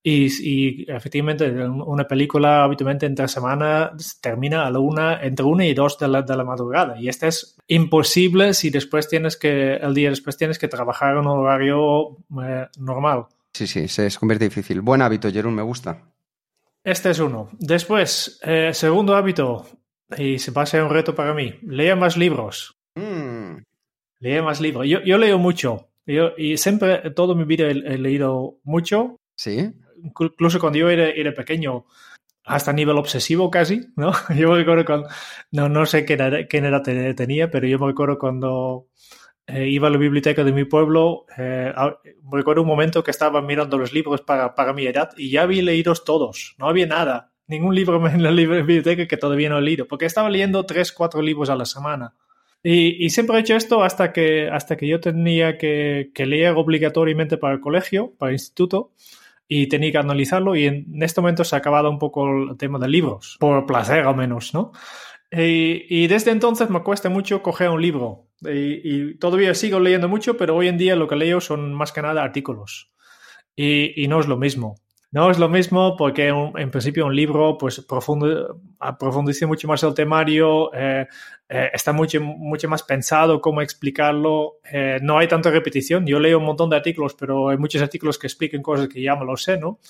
Y, 0.04 0.28
y, 0.40 0.86
efectivamente, 0.88 1.50
una 1.50 2.06
película 2.06 2.62
habitualmente 2.62 3.04
entre 3.04 3.26
semana 3.26 3.92
termina 4.22 4.66
a 4.66 4.70
la 4.70 4.78
una, 4.78 5.20
entre 5.20 5.44
una 5.44 5.66
y 5.66 5.74
dos 5.74 5.98
de 5.98 6.06
la, 6.06 6.22
de 6.22 6.36
la 6.36 6.44
madrugada. 6.44 7.00
Y 7.00 7.08
esto 7.08 7.26
es 7.26 7.56
imposible 7.66 8.54
si 8.54 8.70
después 8.70 9.08
tienes 9.08 9.36
que, 9.36 9.74
el 9.74 9.94
día 9.94 10.10
después 10.10 10.36
tienes 10.36 10.60
que 10.60 10.68
trabajar 10.68 11.14
en 11.16 11.26
un 11.26 11.26
horario 11.26 12.18
eh, 12.40 12.68
normal. 12.78 13.26
Sí, 13.58 13.66
sí, 13.66 13.88
se 13.88 14.16
convierte 14.20 14.44
difícil. 14.44 14.82
Buen 14.82 15.02
hábito, 15.02 15.32
Jerón, 15.32 15.52
me 15.52 15.62
gusta. 15.62 16.00
Este 16.84 17.10
es 17.10 17.18
uno. 17.18 17.50
Después, 17.58 18.38
eh, 18.44 18.72
segundo 18.72 19.16
hábito, 19.16 19.66
y 20.16 20.38
se 20.38 20.52
va 20.52 20.62
a 20.62 20.66
ser 20.66 20.84
un 20.84 20.90
reto 20.90 21.12
para 21.12 21.34
mí, 21.34 21.58
lea 21.62 21.96
más 21.96 22.16
libros. 22.16 22.78
Mm. 22.94 23.56
Lea 24.20 24.42
más 24.44 24.60
libros. 24.60 24.86
Yo, 24.86 25.00
yo 25.00 25.18
leo 25.18 25.38
mucho. 25.38 25.88
Yo, 26.06 26.34
y 26.38 26.56
siempre, 26.56 27.10
toda 27.10 27.34
mi 27.34 27.42
vida 27.42 27.66
he, 27.66 27.70
he, 27.72 27.98
leído 27.98 28.60
mucho. 28.62 29.16
Sí. 29.34 29.72
Incluso 30.04 30.60
cuando 30.60 30.78
yo 30.78 30.88
era, 30.88 31.10
era 31.10 31.34
pequeño, 31.34 31.84
hasta 32.44 32.72
nivel 32.72 32.96
obsesivo 32.96 33.50
casi, 33.50 33.88
¿no? 33.96 34.12
Yo 34.36 34.50
me 34.50 34.58
recuerdo 34.58 34.84
cuando, 34.84 35.08
no, 35.50 35.68
no 35.68 35.84
sé 35.84 36.04
qué 36.04 36.12
edad, 36.12 36.46
qué 36.48 36.58
edad 36.58 36.84
tenía, 37.16 37.50
pero 37.50 37.66
yo 37.66 37.80
me 37.80 37.88
recuerdo 37.88 38.20
cuando 38.20 38.86
eh, 39.48 39.66
iba 39.66 39.88
a 39.88 39.90
la 39.90 39.96
biblioteca 39.96 40.44
de 40.44 40.52
mi 40.52 40.64
pueblo, 40.64 41.24
eh, 41.38 41.72
recuerdo 42.30 42.60
un 42.60 42.68
momento 42.68 43.02
que 43.02 43.10
estaba 43.10 43.40
mirando 43.40 43.78
los 43.78 43.94
libros 43.94 44.20
para, 44.20 44.54
para 44.54 44.74
mi 44.74 44.86
edad 44.86 45.10
y 45.16 45.30
ya 45.30 45.42
había 45.42 45.62
leído 45.62 45.94
todos, 45.94 46.54
no 46.58 46.68
había 46.68 46.86
nada, 46.86 47.32
ningún 47.46 47.74
libro 47.74 48.06
en 48.10 48.22
la 48.22 48.30
biblioteca 48.30 49.06
que 49.06 49.16
todavía 49.16 49.48
no 49.48 49.56
he 49.58 49.62
leído, 49.62 49.88
porque 49.88 50.04
estaba 50.04 50.28
leyendo 50.28 50.66
tres, 50.66 50.92
cuatro 50.92 51.22
libros 51.22 51.48
a 51.48 51.56
la 51.56 51.64
semana. 51.64 52.14
Y, 52.62 53.02
y, 53.02 53.10
siempre 53.10 53.36
he 53.36 53.40
hecho 53.40 53.56
esto 53.56 53.82
hasta 53.82 54.12
que, 54.12 54.50
hasta 54.50 54.76
que 54.76 54.86
yo 54.86 55.00
tenía 55.00 55.56
que, 55.56 56.10
que, 56.12 56.26
leer 56.26 56.54
obligatoriamente 56.56 57.38
para 57.38 57.54
el 57.54 57.60
colegio, 57.60 58.14
para 58.18 58.30
el 58.30 58.34
instituto, 58.34 58.90
y 59.46 59.68
tenía 59.68 59.92
que 59.92 59.98
analizarlo. 59.98 60.56
Y 60.56 60.66
en 60.66 61.02
este 61.02 61.20
momento 61.20 61.44
se 61.44 61.54
ha 61.54 61.58
acabado 61.58 61.88
un 61.88 61.98
poco 61.98 62.28
el 62.28 62.56
tema 62.58 62.78
de 62.78 62.88
libros, 62.88 63.36
por 63.40 63.64
placer 63.64 64.06
al 64.06 64.16
menos, 64.16 64.52
¿no? 64.54 64.72
Y, 65.30 65.86
y 65.88 66.06
desde 66.06 66.30
entonces 66.30 66.70
me 66.70 66.82
cuesta 66.82 67.08
mucho 67.08 67.42
coger 67.42 67.70
un 67.70 67.82
libro. 67.82 68.28
Y, 68.40 68.80
y, 68.82 69.18
todavía 69.18 69.54
sigo 69.54 69.80
leyendo 69.80 70.08
mucho, 70.08 70.36
pero 70.36 70.56
hoy 70.56 70.68
en 70.68 70.78
día 70.78 70.96
lo 70.96 71.08
que 71.08 71.16
leo 71.16 71.40
son 71.40 71.74
más 71.74 71.92
que 71.92 72.02
nada 72.02 72.22
artículos. 72.22 72.92
Y, 73.54 74.02
y 74.02 74.08
no 74.08 74.20
es 74.20 74.26
lo 74.26 74.36
mismo. 74.36 74.76
No 75.10 75.30
es 75.30 75.38
lo 75.38 75.48
mismo 75.48 75.96
porque 75.96 76.28
en 76.28 76.70
principio 76.70 77.06
un 77.06 77.16
libro 77.16 77.56
pues 77.56 77.80
profundiza 77.80 79.46
mucho 79.46 79.66
más 79.66 79.82
el 79.82 79.94
temario, 79.94 80.70
eh, 80.74 81.06
eh, 81.48 81.70
está 81.72 81.94
mucho, 81.94 82.20
mucho 82.20 82.68
más 82.68 82.82
pensado 82.82 83.40
cómo 83.40 83.62
explicarlo, 83.62 84.56
eh, 84.70 84.98
no 85.00 85.16
hay 85.16 85.26
tanta 85.26 85.50
repetición. 85.50 86.06
Yo 86.06 86.20
leo 86.20 86.38
un 86.38 86.44
montón 86.44 86.68
de 86.68 86.76
artículos, 86.76 87.14
pero 87.14 87.48
hay 87.48 87.56
muchos 87.56 87.80
artículos 87.80 88.18
que 88.18 88.26
expliquen 88.26 88.60
cosas 88.60 88.88
que 88.88 89.00
ya 89.00 89.16
me 89.16 89.24
lo 89.24 89.34
sé, 89.38 89.56
¿no? 89.56 89.80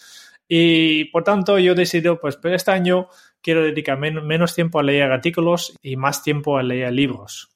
Y 0.47 1.07
por 1.07 1.25
tanto 1.25 1.59
yo 1.59 1.73
he 1.73 1.75
decidido, 1.75 2.21
pues 2.21 2.39
este 2.45 2.71
año 2.71 3.09
quiero 3.43 3.63
dedicar 3.63 3.99
men 3.99 4.27
menos 4.27 4.55
tiempo 4.55 4.79
a 4.79 4.83
leer 4.83 5.11
artículos 5.11 5.77
y 5.83 5.97
más 5.97 6.23
tiempo 6.23 6.59
a 6.59 6.63
leer 6.63 6.93
libros. 6.93 7.51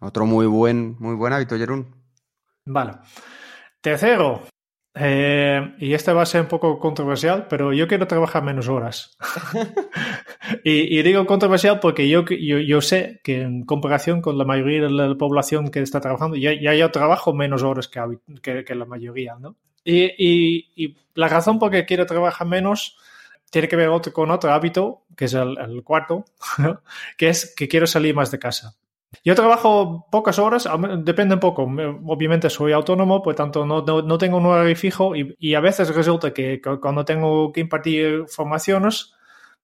Otro 0.00 0.26
muy 0.26 0.46
buen, 0.46 0.96
muy 0.98 1.14
buen 1.14 1.32
hábito, 1.32 1.56
Jerún. 1.56 1.94
Vale. 2.64 2.92
Tercero, 3.80 4.42
eh, 4.98 5.74
y 5.78 5.92
este 5.92 6.10
va 6.14 6.22
a 6.22 6.26
ser 6.26 6.40
un 6.40 6.48
poco 6.48 6.78
controversial, 6.78 7.46
pero 7.50 7.74
yo 7.74 7.86
quiero 7.86 8.06
trabajar 8.06 8.42
menos 8.42 8.66
horas. 8.68 9.14
y, 10.64 10.98
y, 10.98 11.02
digo 11.02 11.26
controversial 11.26 11.80
porque 11.80 12.08
yo, 12.08 12.24
yo, 12.24 12.58
yo, 12.58 12.80
sé 12.80 13.20
que 13.22 13.42
en 13.42 13.66
comparación 13.66 14.22
con 14.22 14.38
la 14.38 14.46
mayoría 14.46 14.82
de 14.82 14.90
la 14.90 15.14
población 15.14 15.70
que 15.70 15.82
está 15.82 16.00
trabajando, 16.00 16.36
ya, 16.36 16.58
ya 16.58 16.74
yo 16.74 16.90
trabajo 16.90 17.34
menos 17.34 17.62
horas 17.62 17.88
que, 17.88 18.00
que, 18.40 18.64
que 18.64 18.74
la 18.74 18.86
mayoría, 18.86 19.36
¿no? 19.38 19.56
Y, 19.84 20.04
y, 20.16 20.72
y, 20.74 20.96
la 21.14 21.28
razón 21.28 21.58
por 21.58 21.70
qué 21.70 21.84
quiero 21.84 22.06
trabajar 22.06 22.46
menos 22.46 22.96
tiene 23.56 23.68
que 23.68 23.76
ver 23.76 23.88
otro, 23.88 24.12
con 24.12 24.30
otro 24.30 24.52
hábito, 24.52 25.04
que 25.16 25.24
es 25.24 25.32
el, 25.32 25.56
el 25.56 25.82
cuarto, 25.82 26.26
que 27.16 27.30
es 27.30 27.54
que 27.56 27.68
quiero 27.68 27.86
salir 27.86 28.14
más 28.14 28.30
de 28.30 28.38
casa. 28.38 28.74
Yo 29.24 29.34
trabajo 29.34 30.06
pocas 30.10 30.38
horas, 30.38 30.68
depende 30.98 31.36
un 31.36 31.40
poco. 31.40 31.62
Obviamente 31.62 32.50
soy 32.50 32.72
autónomo, 32.72 33.22
por 33.22 33.34
tanto 33.34 33.64
no, 33.64 33.80
no, 33.80 34.02
no 34.02 34.18
tengo 34.18 34.36
un 34.36 34.44
horario 34.44 34.76
fijo 34.76 35.16
y, 35.16 35.34
y, 35.38 35.54
a 35.54 35.60
veces 35.60 35.88
resulta 35.94 36.34
que 36.34 36.60
cuando 36.82 37.06
tengo 37.06 37.50
que 37.50 37.60
impartir 37.60 38.26
formaciones, 38.28 39.14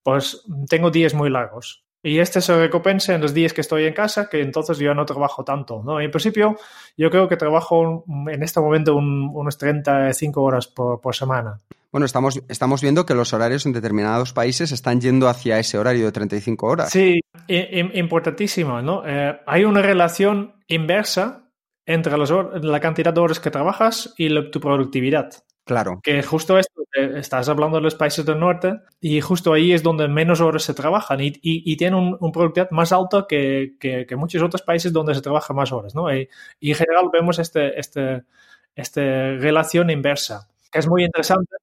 pues 0.01 0.43
tengo 0.67 0.89
días 0.89 1.13
muy 1.13 1.29
largos. 1.29 1.85
Y 2.01 2.17
este 2.17 2.41
se 2.41 2.57
recompensa 2.57 3.13
en 3.13 3.21
los 3.21 3.31
días 3.31 3.53
que 3.53 3.61
estoy 3.61 3.85
en 3.85 3.93
casa, 3.93 4.27
que 4.27 4.41
entonces 4.41 4.79
yo 4.79 4.95
no 4.95 5.05
trabajo 5.05 5.43
tanto. 5.43 5.83
¿no? 5.85 6.01
En 6.01 6.09
principio, 6.09 6.57
yo 6.97 7.11
creo 7.11 7.29
que 7.29 7.37
trabajo 7.37 8.05
en 8.07 8.41
este 8.41 8.59
momento 8.59 8.95
un, 8.95 9.29
unos 9.31 9.55
35 9.55 10.41
horas 10.41 10.65
por, 10.65 10.99
por 10.99 11.15
semana. 11.15 11.59
Bueno, 11.93 12.07
estamos, 12.07 12.41
estamos 12.49 12.81
viendo 12.81 13.05
que 13.05 13.13
los 13.13 13.33
horarios 13.33 13.67
en 13.67 13.71
determinados 13.71 14.33
países 14.33 14.71
están 14.71 14.99
yendo 14.99 15.27
hacia 15.27 15.59
ese 15.59 15.77
horario 15.77 16.05
de 16.05 16.11
35 16.11 16.65
horas. 16.65 16.89
Sí, 16.89 17.19
importantísimo, 17.47 18.81
¿no? 18.81 19.03
Eh, 19.05 19.39
hay 19.45 19.63
una 19.63 19.83
relación 19.83 20.55
inversa 20.65 21.51
entre 21.85 22.17
los, 22.17 22.33
la 22.63 22.79
cantidad 22.79 23.13
de 23.13 23.21
horas 23.21 23.39
que 23.39 23.51
trabajas 23.51 24.11
y 24.17 24.29
la, 24.29 24.49
tu 24.49 24.59
productividad. 24.59 25.33
Claro. 25.65 25.99
Que 26.01 26.23
justo 26.23 26.57
esto, 26.57 26.81
eh, 26.97 27.11
estás 27.17 27.47
hablando 27.47 27.77
de 27.77 27.83
los 27.83 27.93
países 27.93 28.25
del 28.25 28.39
norte 28.39 28.73
y 28.99 29.21
justo 29.21 29.53
ahí 29.53 29.71
es 29.71 29.83
donde 29.83 30.07
menos 30.07 30.41
horas 30.41 30.63
se 30.63 30.73
trabajan 30.73 31.21
y, 31.21 31.27
y, 31.27 31.71
y 31.71 31.77
tienen 31.77 31.99
un, 31.99 32.17
un, 32.19 32.31
productividad 32.31 32.71
más 32.71 32.91
alta 32.91 33.27
que, 33.29 33.75
que, 33.79 34.07
que, 34.07 34.15
muchos 34.15 34.41
otros 34.41 34.63
países 34.63 34.91
donde 34.91 35.13
se 35.13 35.21
trabaja 35.21 35.53
más 35.53 35.71
horas, 35.71 35.93
¿no? 35.93 36.11
Y, 36.11 36.27
y 36.59 36.71
en 36.71 36.75
general 36.75 37.11
vemos 37.13 37.37
este, 37.37 37.79
este, 37.79 38.23
esta 38.75 39.01
relación 39.01 39.91
inversa, 39.91 40.49
que 40.71 40.79
es 40.79 40.87
muy 40.87 41.03
interesante 41.03 41.55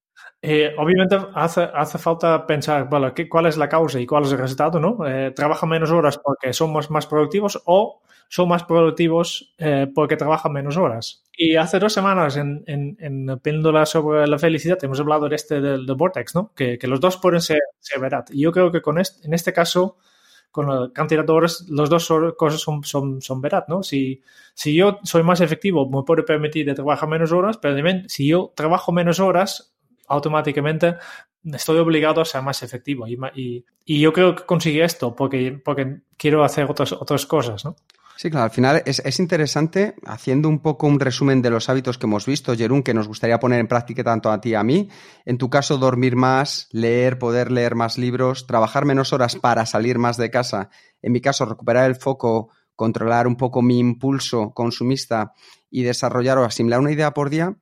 eh, 0.42 0.74
obviamente 0.78 1.18
hace, 1.34 1.62
hace, 1.62 1.98
falta 1.98 2.46
pensar, 2.46 2.88
bueno, 2.88 3.12
¿qué, 3.12 3.28
¿cuál 3.28 3.46
es 3.46 3.58
la 3.58 3.68
causa 3.68 4.00
y 4.00 4.06
cuál 4.06 4.24
es 4.24 4.32
el 4.32 4.38
resultado? 4.38 4.80
¿no? 4.80 5.06
Eh, 5.06 5.32
¿Trabajan 5.32 5.68
menos 5.68 5.90
horas 5.90 6.18
porque 6.18 6.54
somos 6.54 6.90
más 6.90 7.06
productivos 7.06 7.60
o 7.66 8.00
son 8.28 8.48
más 8.48 8.64
productivos 8.64 9.54
eh, 9.58 9.86
porque 9.94 10.16
trabajan 10.16 10.52
menos 10.52 10.78
horas? 10.78 11.24
Y 11.36 11.56
hace 11.56 11.78
dos 11.78 11.92
semanas 11.92 12.38
en, 12.38 12.64
en, 12.66 12.96
en 13.00 13.86
sobre 13.86 14.26
la 14.26 14.38
felicidad 14.38 14.78
hemos 14.82 15.00
hablado 15.00 15.28
de 15.28 15.36
este 15.36 15.60
del, 15.60 15.84
del 15.84 15.96
Vortex, 15.96 16.34
¿no? 16.34 16.52
Que, 16.54 16.78
que, 16.78 16.86
los 16.86 17.00
dos 17.00 17.18
pueden 17.18 17.42
ser, 17.42 17.60
ser 17.78 18.00
verdad. 18.00 18.24
Y 18.30 18.42
yo 18.42 18.52
creo 18.52 18.72
que 18.72 18.80
con 18.80 18.98
este, 18.98 19.26
en 19.26 19.34
este 19.34 19.52
caso, 19.52 19.98
con 20.50 20.68
la 20.68 20.90
cantidad 20.92 21.24
de 21.24 21.32
horas, 21.32 21.66
las 21.68 21.90
dos 21.90 22.08
cosas 22.38 22.60
son, 22.60 22.82
son, 22.84 23.20
son 23.20 23.40
verdad, 23.42 23.64
¿no? 23.68 23.82
Si, 23.82 24.22
si 24.54 24.74
yo 24.74 25.00
soy 25.02 25.22
más 25.22 25.40
efectivo, 25.42 25.88
me 25.90 26.02
puedo 26.02 26.24
permitir 26.24 26.64
de 26.64 26.74
trabajar 26.74 27.08
menos 27.08 27.30
horas, 27.32 27.58
pero 27.58 27.74
también 27.74 28.08
si 28.08 28.28
yo 28.28 28.52
trabajo 28.56 28.90
menos 28.90 29.20
horas, 29.20 29.69
automáticamente 30.10 30.96
estoy 31.44 31.78
obligado 31.78 32.20
a 32.20 32.24
ser 32.24 32.42
más 32.42 32.62
efectivo. 32.62 33.06
Y, 33.06 33.18
y, 33.34 33.64
y 33.84 34.00
yo 34.00 34.12
creo 34.12 34.34
que 34.34 34.44
conseguí 34.44 34.80
esto 34.80 35.14
porque, 35.14 35.60
porque 35.64 36.00
quiero 36.16 36.44
hacer 36.44 36.70
otras, 36.70 36.92
otras 36.92 37.24
cosas, 37.26 37.64
¿no? 37.64 37.76
Sí, 38.16 38.28
claro, 38.28 38.44
al 38.44 38.50
final 38.50 38.82
es, 38.84 39.00
es, 39.02 39.18
interesante, 39.18 39.94
haciendo 40.04 40.46
un 40.50 40.58
poco 40.58 40.86
un 40.86 41.00
resumen 41.00 41.40
de 41.40 41.48
los 41.48 41.70
hábitos 41.70 41.96
que 41.96 42.04
hemos 42.04 42.26
visto, 42.26 42.54
Jerún, 42.54 42.82
que 42.82 42.92
nos 42.92 43.08
gustaría 43.08 43.40
poner 43.40 43.60
en 43.60 43.66
práctica 43.66 44.04
tanto 44.04 44.30
a 44.30 44.42
ti 44.42 44.50
y 44.50 44.54
a 44.56 44.62
mí. 44.62 44.90
En 45.24 45.38
tu 45.38 45.48
caso, 45.48 45.78
dormir 45.78 46.16
más, 46.16 46.68
leer, 46.70 47.18
poder 47.18 47.50
leer 47.50 47.76
más 47.76 47.96
libros, 47.96 48.46
trabajar 48.46 48.84
menos 48.84 49.14
horas 49.14 49.36
para 49.36 49.64
salir 49.64 49.98
más 49.98 50.18
de 50.18 50.30
casa. 50.30 50.68
En 51.00 51.12
mi 51.12 51.22
caso, 51.22 51.46
recuperar 51.46 51.88
el 51.88 51.96
foco, 51.96 52.50
controlar 52.76 53.26
un 53.26 53.36
poco 53.36 53.62
mi 53.62 53.78
impulso 53.78 54.52
consumista 54.52 55.32
y 55.70 55.84
desarrollar 55.84 56.36
o 56.36 56.44
asimilar 56.44 56.80
una 56.80 56.92
idea 56.92 57.14
por 57.14 57.30
día 57.30 57.56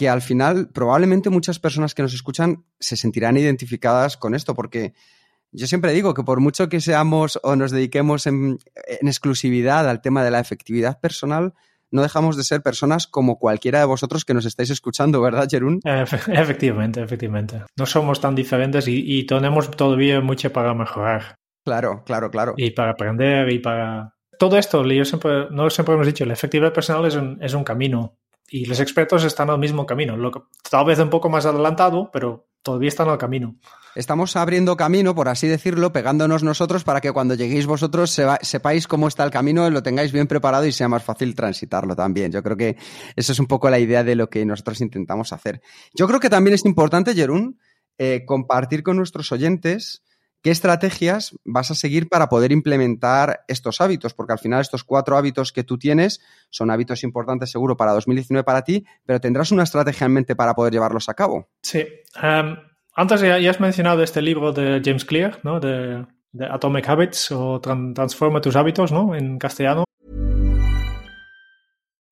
que 0.00 0.08
al 0.08 0.22
final 0.22 0.70
probablemente 0.72 1.28
muchas 1.28 1.58
personas 1.58 1.94
que 1.94 2.00
nos 2.00 2.14
escuchan 2.14 2.64
se 2.78 2.96
sentirán 2.96 3.36
identificadas 3.36 4.16
con 4.16 4.34
esto, 4.34 4.54
porque 4.54 4.94
yo 5.52 5.66
siempre 5.66 5.92
digo 5.92 6.14
que 6.14 6.22
por 6.22 6.40
mucho 6.40 6.70
que 6.70 6.80
seamos 6.80 7.38
o 7.42 7.54
nos 7.54 7.70
dediquemos 7.70 8.26
en, 8.26 8.58
en, 8.86 9.08
exclusividad 9.08 9.86
al 9.86 10.00
tema 10.00 10.24
de 10.24 10.30
la 10.30 10.40
efectividad 10.40 10.98
personal, 11.00 11.52
no 11.90 12.00
dejamos 12.00 12.38
de 12.38 12.44
ser 12.44 12.62
personas 12.62 13.06
como 13.06 13.38
cualquiera 13.38 13.80
de 13.80 13.84
vosotros 13.84 14.24
que 14.24 14.32
nos 14.32 14.46
estáis 14.46 14.70
escuchando, 14.70 15.20
¿verdad, 15.20 15.46
Jerún? 15.50 15.80
Efectivamente, 15.84 17.02
efectivamente. 17.02 17.60
No 17.76 17.84
somos 17.84 18.22
tan 18.22 18.34
diferentes 18.34 18.88
y, 18.88 19.04
y 19.06 19.26
tenemos 19.26 19.70
todavía 19.70 20.22
mucho 20.22 20.50
para 20.50 20.72
mejorar. 20.72 21.34
Claro, 21.62 22.04
claro, 22.06 22.30
claro. 22.30 22.54
Y 22.56 22.70
para 22.70 22.92
aprender 22.92 23.52
y 23.52 23.58
para... 23.58 24.14
Todo 24.38 24.56
esto, 24.56 24.82
yo 24.86 25.04
siempre, 25.04 25.50
no 25.50 25.68
siempre 25.68 25.94
hemos 25.94 26.06
dicho, 26.06 26.24
la 26.24 26.32
efectividad 26.32 26.72
personal 26.72 27.04
es 27.04 27.16
un, 27.16 27.36
es 27.42 27.52
un 27.52 27.64
camino 27.64 28.16
y 28.50 28.64
los 28.64 28.80
expertos 28.80 29.24
están 29.24 29.48
al 29.48 29.58
mismo 29.58 29.86
camino, 29.86 30.16
lo 30.16 30.32
que, 30.32 30.40
tal 30.68 30.84
vez 30.84 30.98
un 30.98 31.08
poco 31.08 31.30
más 31.30 31.46
adelantado, 31.46 32.10
pero 32.12 32.48
todavía 32.62 32.88
están 32.88 33.08
al 33.08 33.16
camino. 33.16 33.56
Estamos 33.94 34.36
abriendo 34.36 34.76
camino, 34.76 35.14
por 35.14 35.28
así 35.28 35.46
decirlo, 35.46 35.92
pegándonos 35.92 36.42
nosotros 36.42 36.84
para 36.84 37.00
que 37.00 37.12
cuando 37.12 37.34
lleguéis 37.34 37.66
vosotros 37.66 38.20
sepáis 38.42 38.86
cómo 38.86 39.08
está 39.08 39.24
el 39.24 39.30
camino, 39.30 39.68
lo 39.70 39.82
tengáis 39.82 40.12
bien 40.12 40.26
preparado 40.26 40.66
y 40.66 40.72
sea 40.72 40.88
más 40.88 41.02
fácil 41.02 41.34
transitarlo 41.34 41.94
también. 41.94 42.32
Yo 42.32 42.42
creo 42.42 42.56
que 42.56 42.76
eso 43.16 43.32
es 43.32 43.38
un 43.38 43.46
poco 43.46 43.70
la 43.70 43.78
idea 43.78 44.04
de 44.04 44.16
lo 44.16 44.28
que 44.28 44.44
nosotros 44.44 44.80
intentamos 44.80 45.32
hacer. 45.32 45.60
Yo 45.94 46.06
creo 46.08 46.20
que 46.20 46.30
también 46.30 46.54
es 46.54 46.64
importante, 46.64 47.14
Jerún, 47.14 47.58
eh, 47.98 48.24
compartir 48.26 48.82
con 48.82 48.96
nuestros 48.96 49.30
oyentes 49.32 50.02
¿Qué 50.42 50.50
estrategias 50.50 51.36
vas 51.44 51.70
a 51.70 51.74
seguir 51.74 52.08
para 52.08 52.28
poder 52.30 52.50
implementar 52.50 53.44
estos 53.46 53.80
hábitos? 53.80 54.14
Porque 54.14 54.32
al 54.32 54.38
final 54.38 54.62
estos 54.62 54.84
cuatro 54.84 55.18
hábitos 55.18 55.52
que 55.52 55.64
tú 55.64 55.76
tienes 55.76 56.20
son 56.48 56.70
hábitos 56.70 57.04
importantes 57.04 57.50
seguro 57.50 57.76
para 57.76 57.92
2019 57.92 58.42
para 58.44 58.62
ti, 58.62 58.86
pero 59.04 59.20
tendrás 59.20 59.52
una 59.52 59.64
estrategia 59.64 60.06
en 60.06 60.12
mente 60.12 60.36
para 60.36 60.54
poder 60.54 60.72
llevarlos 60.72 61.10
a 61.10 61.14
cabo. 61.14 61.50
Sí. 61.62 61.86
Um, 62.22 62.56
antes 62.94 63.20
ya, 63.20 63.50
has 63.50 63.60
mencionado 63.60 64.02
este 64.02 64.22
libro 64.22 64.52
de 64.52 64.80
James 64.82 65.04
Clear, 65.04 65.40
¿no? 65.42 65.60
De 65.60 66.06
Atomic 66.48 66.88
Habits 66.88 67.32
o 67.32 67.60
Transforma 67.60 68.40
tus 68.40 68.56
hábitos, 68.56 68.92
¿no? 68.92 69.14
En 69.14 69.38
castellano. 69.38 69.84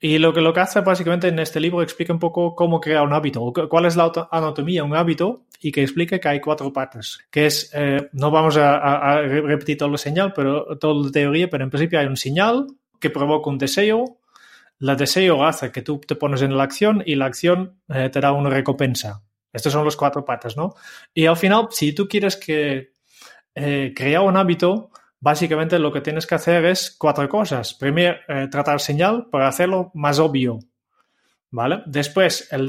y 0.00 0.18
lo 0.18 0.32
que, 0.32 0.40
lo 0.40 0.52
que 0.54 0.60
hace 0.60 0.80
básicamente 0.80 1.28
en 1.28 1.38
este 1.38 1.60
libro 1.60 1.82
explica 1.82 2.12
un 2.12 2.18
poco 2.18 2.56
cómo 2.56 2.80
crear 2.80 3.04
un 3.04 3.12
hábito, 3.12 3.52
cuál 3.68 3.84
es 3.84 3.96
la 3.96 4.10
anatomía 4.30 4.80
de 4.80 4.88
un 4.88 4.96
hábito 4.96 5.42
y 5.60 5.70
que 5.70 5.82
explica 5.82 6.18
que 6.18 6.28
hay 6.28 6.40
cuatro 6.40 6.72
partes, 6.72 7.18
que 7.30 7.44
es, 7.44 7.70
eh, 7.74 8.08
no 8.12 8.30
vamos 8.30 8.56
a, 8.56 9.20
repetir 9.20 9.76
todo 9.76 9.90
el 9.90 9.98
señal, 9.98 10.32
pero 10.32 10.78
toda 10.78 11.04
la 11.04 11.10
teoría, 11.10 11.50
pero 11.50 11.64
en 11.64 11.70
principio 11.70 12.00
hay 12.00 12.06
un 12.06 12.16
señal 12.16 12.66
que 12.98 13.10
provoca 13.10 13.50
un 13.50 13.58
deseo, 13.58 14.18
la 14.78 14.96
deseo 14.96 15.44
hace 15.44 15.70
que 15.70 15.82
tú 15.82 16.00
te 16.00 16.16
pones 16.16 16.40
en 16.40 16.56
la 16.56 16.62
acción 16.62 17.02
y 17.04 17.14
la 17.16 17.26
acción 17.26 17.82
eh, 17.88 18.08
te 18.08 18.20
da 18.20 18.32
una 18.32 18.48
recompensa. 18.48 19.22
Estos 19.52 19.72
son 19.72 19.84
los 19.84 19.96
cuatro 19.96 20.24
partes, 20.24 20.56
¿no? 20.56 20.74
Y 21.12 21.26
al 21.26 21.36
final, 21.36 21.68
si 21.70 21.92
tú 21.92 22.08
quieres 22.08 22.36
que 22.36 22.94
eh, 23.54 23.92
crear 23.94 24.22
un 24.22 24.38
hábito, 24.38 24.90
básicamente 25.20 25.78
lo 25.78 25.92
que 25.92 26.00
tienes 26.00 26.26
que 26.26 26.34
hacer 26.34 26.64
es 26.64 26.94
cuatro 26.98 27.28
cosas. 27.28 27.74
Primero, 27.74 28.16
eh, 28.28 28.48
tratar 28.50 28.80
señal 28.80 29.28
para 29.30 29.48
hacerlo 29.48 29.90
más 29.94 30.18
obvio. 30.18 30.58
¿Vale? 31.52 31.82
Después, 31.86 32.48
el 32.52 32.66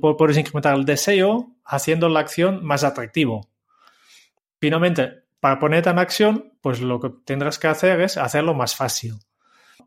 puedes 0.00 0.38
incrementar 0.38 0.76
el 0.76 0.84
deseo 0.84 1.56
haciendo 1.64 2.08
la 2.08 2.20
acción 2.20 2.64
más 2.64 2.84
atractivo. 2.84 3.50
Finalmente, 4.60 5.24
para 5.40 5.58
ponerte 5.58 5.90
en 5.90 5.98
acción, 5.98 6.52
pues 6.60 6.80
lo 6.80 7.00
que 7.00 7.10
tendrás 7.24 7.58
que 7.58 7.66
hacer 7.66 8.00
es 8.00 8.16
hacerlo 8.16 8.54
más 8.54 8.76
fácil. 8.76 9.14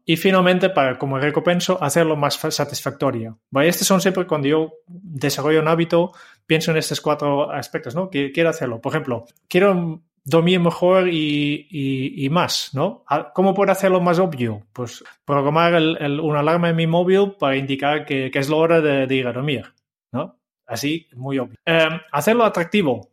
Y 0.04 0.18
finalmente, 0.18 0.70
para 0.70 0.98
como 0.98 1.20
recompenso, 1.20 1.82
hacerlo 1.82 2.16
más 2.16 2.36
satisfactorio. 2.36 3.40
¿Vale? 3.50 3.70
Estos 3.70 3.88
son 3.88 4.02
siempre 4.02 4.26
cuando 4.26 4.48
yo 4.48 4.74
desarrollo 4.88 5.62
un 5.62 5.68
hábito, 5.68 6.12
pienso 6.46 6.72
en 6.72 6.78
estos 6.78 7.00
cuatro 7.00 7.52
aspectos, 7.52 7.96
¿no? 7.96 8.10
Quiero 8.10 8.50
hacerlo. 8.50 8.82
Por 8.82 8.92
ejemplo, 8.92 9.26
quiero 9.48 10.02
dormir 10.24 10.60
mejor 10.60 11.08
y, 11.08 11.68
y, 11.70 12.26
y, 12.26 12.30
más, 12.30 12.72
¿no? 12.74 13.04
¿Cómo 13.34 13.54
puedo 13.54 13.72
hacerlo 13.72 14.02
más 14.02 14.20
obvio? 14.20 14.64
Pues 14.74 15.04
programar 15.26 15.74
el, 15.74 15.98
el, 16.00 16.20
una 16.20 16.40
alarma 16.40 16.70
en 16.70 16.76
mi 16.76 16.88
móvil 16.88 17.34
para 17.40 17.56
indicar 17.56 18.06
que, 18.06 18.30
que 18.32 18.40
es 18.40 18.50
la 18.50 18.56
hora 18.56 18.82
de, 18.82 19.08
de, 19.08 19.16
ir 19.16 19.28
a 19.28 19.34
dormir, 19.34 19.74
¿no? 20.12 20.38
Así, 20.66 21.08
muy 21.16 21.40
obvio. 21.40 21.58
Eh, 21.66 21.90
hacerlo 22.12 22.46
atractivo. 22.46 23.10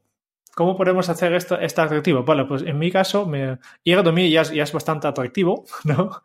¿Cómo 0.54 0.76
podemos 0.76 1.08
hacer 1.08 1.32
esto, 1.34 1.58
esto 1.58 1.82
atractivo? 1.82 2.24
Bueno, 2.24 2.46
pues 2.46 2.62
en 2.62 2.76
mi 2.78 2.90
caso, 2.90 3.24
me, 3.24 3.58
ir 3.84 3.96
a 3.96 4.02
dormir 4.02 4.28
ya 4.28 4.40
es, 4.40 4.50
ya 4.50 4.64
es 4.64 4.72
bastante 4.72 5.06
atractivo, 5.06 5.64
¿no? 5.84 6.20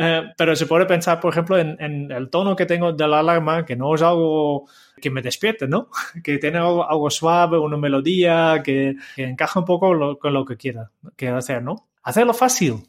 eh, 0.00 0.32
pero 0.36 0.56
se 0.56 0.66
puede 0.66 0.86
pensar, 0.86 1.20
por 1.20 1.32
ejemplo, 1.32 1.58
en, 1.58 1.76
en, 1.78 2.10
el 2.10 2.30
tono 2.30 2.56
que 2.56 2.64
tengo 2.64 2.92
de 2.92 3.06
la 3.06 3.20
alarma, 3.20 3.64
que 3.66 3.76
no 3.76 3.94
es 3.94 4.02
algo 4.02 4.66
que 5.00 5.10
me 5.10 5.22
despierte, 5.22 5.66
¿no? 5.66 5.88
Que 6.24 6.38
tiene 6.38 6.58
algo, 6.58 6.88
algo 6.88 7.10
suave, 7.10 7.58
una 7.58 7.76
melodía, 7.76 8.62
que, 8.64 8.96
que 9.14 9.24
encaja 9.24 9.60
un 9.60 9.66
poco 9.66 10.18
con 10.18 10.34
lo 10.34 10.44
que 10.44 10.56
quiera, 10.56 10.90
quiera 11.16 11.38
hacer, 11.38 11.62
¿no? 11.62 11.88
Hacerlo 12.02 12.34
fácil. 12.34 12.84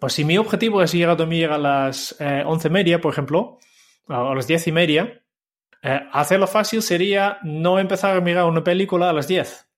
Pues 0.00 0.12
si 0.12 0.24
mi 0.24 0.38
objetivo 0.38 0.82
es 0.82 0.94
ir 0.94 1.08
a 1.08 1.16
dormir 1.16 1.50
a 1.50 1.58
las 1.58 2.16
eh, 2.20 2.42
once 2.46 2.68
y 2.68 2.70
media, 2.70 3.00
por 3.00 3.12
ejemplo, 3.12 3.58
a 4.08 4.34
las 4.34 4.46
diez 4.46 4.66
y 4.66 4.72
media, 4.72 5.22
eh, 5.82 6.00
hacerlo 6.12 6.46
fácil 6.46 6.82
sería 6.82 7.38
no 7.42 7.78
empezar 7.78 8.16
a 8.16 8.20
mirar 8.20 8.44
una 8.44 8.64
película 8.64 9.10
a 9.10 9.12
las 9.12 9.28
10. 9.28 9.68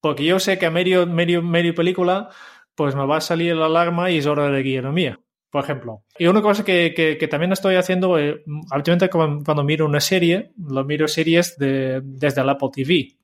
Porque 0.00 0.24
yo 0.24 0.38
sé 0.38 0.58
que 0.58 0.66
a 0.66 0.70
medio, 0.70 1.06
medio, 1.06 1.42
medio 1.42 1.74
película, 1.74 2.28
pues 2.74 2.94
me 2.94 3.06
va 3.06 3.18
a 3.18 3.20
salir 3.20 3.54
la 3.56 3.66
alarma 3.66 4.10
y 4.10 4.18
es 4.18 4.26
hora 4.26 4.48
de 4.50 4.62
guía 4.62 4.82
mía, 4.82 5.20
por 5.54 5.62
ejemplo. 5.62 6.02
Y 6.18 6.26
una 6.26 6.42
cosa 6.42 6.64
que, 6.64 6.92
que, 6.96 7.16
que 7.16 7.28
también 7.28 7.52
estoy 7.52 7.76
haciendo, 7.76 8.18
eh, 8.18 8.42
habitualmente 8.72 9.08
cuando, 9.08 9.44
cuando, 9.44 9.62
miro 9.62 9.86
una 9.86 10.00
serie, 10.00 10.50
lo 10.58 10.84
miro 10.84 11.06
series 11.06 11.56
de, 11.58 12.00
desde 12.02 12.40
el 12.40 12.48
Apple 12.48 12.70
TV. 12.74 13.16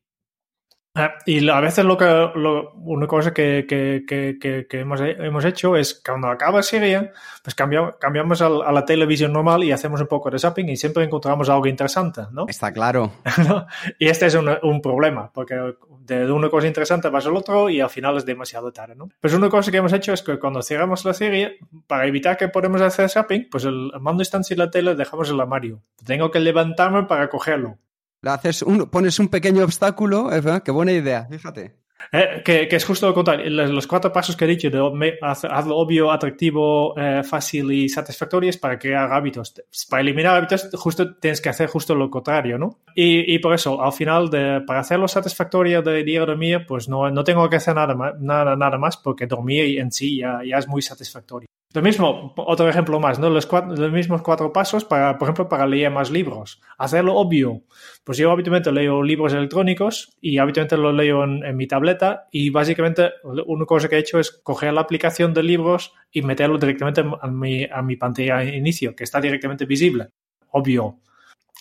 Ah, 0.95 1.15
y 1.25 1.49
a 1.49 1.61
veces 1.61 1.85
lo 1.85 1.97
que, 1.97 2.05
lo, 2.05 2.73
una 2.73 3.07
cosa 3.07 3.33
que, 3.33 3.65
que, 3.69 4.05
que, 4.09 4.67
que, 4.69 4.81
hemos, 4.81 5.01
hemos 5.01 5.45
hecho 5.45 5.77
es 5.77 6.03
cuando 6.05 6.27
acaba 6.27 6.59
la 6.59 6.63
serie, 6.65 7.13
pues 7.45 7.55
cambiamos, 7.55 7.95
cambiamos 8.01 8.43
a, 8.43 8.49
la 8.49 8.85
televisión 8.85 9.33
normal 9.33 9.63
y 9.63 9.71
hacemos 9.71 10.01
un 10.01 10.09
poco 10.09 10.31
de 10.31 10.41
zapping 10.41 10.69
y 10.69 10.77
siempre 10.77 11.05
encontramos 11.05 11.49
algo 11.49 11.67
interesante, 11.69 12.23
¿no? 12.33 12.47
Está 12.49 12.73
claro. 12.73 13.13
¿No? 13.49 13.67
Y 14.01 14.09
este 14.09 14.27
es 14.27 14.35
un, 14.35 14.51
un, 14.63 14.83
problema, 14.83 15.31
porque 15.33 15.55
de 16.01 16.33
una 16.33 16.49
cosa 16.49 16.67
interesante 16.67 17.09
vas 17.09 17.25
al 17.25 17.37
otro 17.37 17.71
y 17.71 17.81
al 17.81 17.91
final 17.91 18.17
es 18.17 18.27
demasiado 18.27 18.73
tarde, 18.73 18.97
¿no? 18.97 19.09
Pues 19.21 19.33
una 19.33 19.49
cosa 19.49 19.71
que 19.71 19.77
hemos 19.77 19.93
hecho 19.93 20.13
es 20.13 20.23
que 20.23 20.41
cuando 20.41 20.61
cerramos 20.61 21.05
la 21.05 21.15
serie, 21.15 21.59
para 21.87 22.05
evitar 22.07 22.37
que 22.37 22.49
podamos 22.49 22.81
hacer 22.81 23.09
zapping, 23.09 23.49
pues 23.49 23.65
el 23.65 23.93
mando 24.01 24.23
instancia 24.23 24.55
y 24.55 24.57
la 24.59 24.71
tele 24.71 24.97
dejamos 24.97 25.31
el 25.31 25.41
armario. 25.41 25.83
Tengo 26.05 26.33
que 26.33 26.41
levantarme 26.41 27.05
para 27.05 27.29
cogerlo. 27.29 27.79
Haces 28.23 28.63
un, 28.63 28.91
pones 28.91 29.19
un 29.19 29.29
pequeño 29.29 29.65
obstáculo, 29.65 30.33
¿eh? 30.33 30.43
qué 30.65 30.71
buena 30.71 30.93
idea, 30.93 31.27
fíjate. 31.31 31.81
Eh, 32.13 32.43
que, 32.45 32.67
que, 32.67 32.77
es 32.77 32.85
justo 32.85 33.07
lo 33.07 33.15
contrario. 33.15 33.49
Los 33.51 33.87
cuatro 33.87 34.13
pasos 34.13 34.37
que 34.37 34.45
he 34.45 34.49
dicho 34.49 34.71
de 34.71 35.19
hazlo 35.23 35.77
obvio, 35.77 36.11
atractivo, 36.11 36.99
eh, 36.99 37.23
fácil 37.23 37.71
y 37.71 37.89
satisfactorio 37.89 38.51
es 38.51 38.57
para 38.57 38.79
crear 38.79 39.13
hábitos. 39.13 39.55
Para 39.89 40.03
eliminar 40.03 40.37
hábitos, 40.37 40.71
justo 40.75 41.17
tienes 41.17 41.41
que 41.41 41.49
hacer 41.49 41.69
justo 41.69 41.95
lo 41.95 42.11
contrario, 42.11 42.59
¿no? 42.59 42.79
Y, 42.95 43.35
y 43.35 43.39
por 43.39 43.55
eso, 43.55 43.83
al 43.83 43.93
final, 43.93 44.31
de, 44.31 44.63
para 44.67 44.81
hacerlo 44.81 45.09
satisfactorio 45.09 45.83
de 45.83 46.01
ir 46.01 46.21
a 46.21 46.27
dormir, 46.27 46.65
pues 46.67 46.89
no, 46.89 47.11
no 47.11 47.25
tengo 47.25 47.49
que 47.49 47.57
hacer 47.57 47.75
nada 47.75 47.95
más, 47.95 48.19
nada, 48.19 48.57
nada 48.57 48.79
más 48.79 48.97
porque 48.97 49.27
dormir 49.27 49.79
en 49.79 49.93
sí 49.93 50.19
ya, 50.19 50.41
ya 50.45 50.59
es 50.59 50.69
muy 50.69 50.83
satisfactorio. 50.83 51.49
Lo 51.73 51.83
mismo, 51.83 52.35
otro 52.37 52.69
ejemplo 52.69 52.99
más, 52.99 53.21
¿no? 53.21 53.31
Los, 53.31 53.47
cuatro, 53.47 53.77
los, 53.77 53.93
mismos 53.93 54.23
cuatro 54.23 54.53
pasos, 54.53 54.85
para, 54.85 55.17
por 55.17 55.27
ejemplo, 55.27 55.49
para 55.49 55.69
leer 55.69 55.93
más 55.93 56.11
libros. 56.11 56.61
Hacerlo 56.79 57.15
obvio. 57.15 57.63
Pues 58.03 58.19
yo 58.19 58.33
habitualmente 58.33 58.73
leo 58.73 59.05
libros 59.05 59.33
electrónicos 59.35 60.17
y 60.21 60.39
habitualmente 60.39 60.77
los 60.77 60.93
leo 60.93 61.23
en, 61.23 61.57
mi 61.57 61.69
tableta 61.69 62.27
y 62.33 62.51
básicamente 62.51 63.11
una 63.23 63.67
cosa 63.67 63.89
que 63.89 63.97
he 63.97 64.01
hecho 64.01 64.19
es 64.19 64.33
coger 64.43 64.73
la 64.73 64.81
aplicación 64.81 65.33
de 65.33 65.45
libros 65.45 65.95
y 66.11 66.23
meterlo 66.23 66.59
directamente 66.59 67.05
a 67.21 67.29
mi, 67.29 67.65
a 67.65 67.83
mi 67.83 67.95
pantalla 67.95 68.39
de 68.39 68.57
inicio, 68.57 68.97
que 68.97 69.05
está 69.05 69.21
directamente 69.21 69.65
visible. 69.65 70.09
Obvio. 70.51 70.99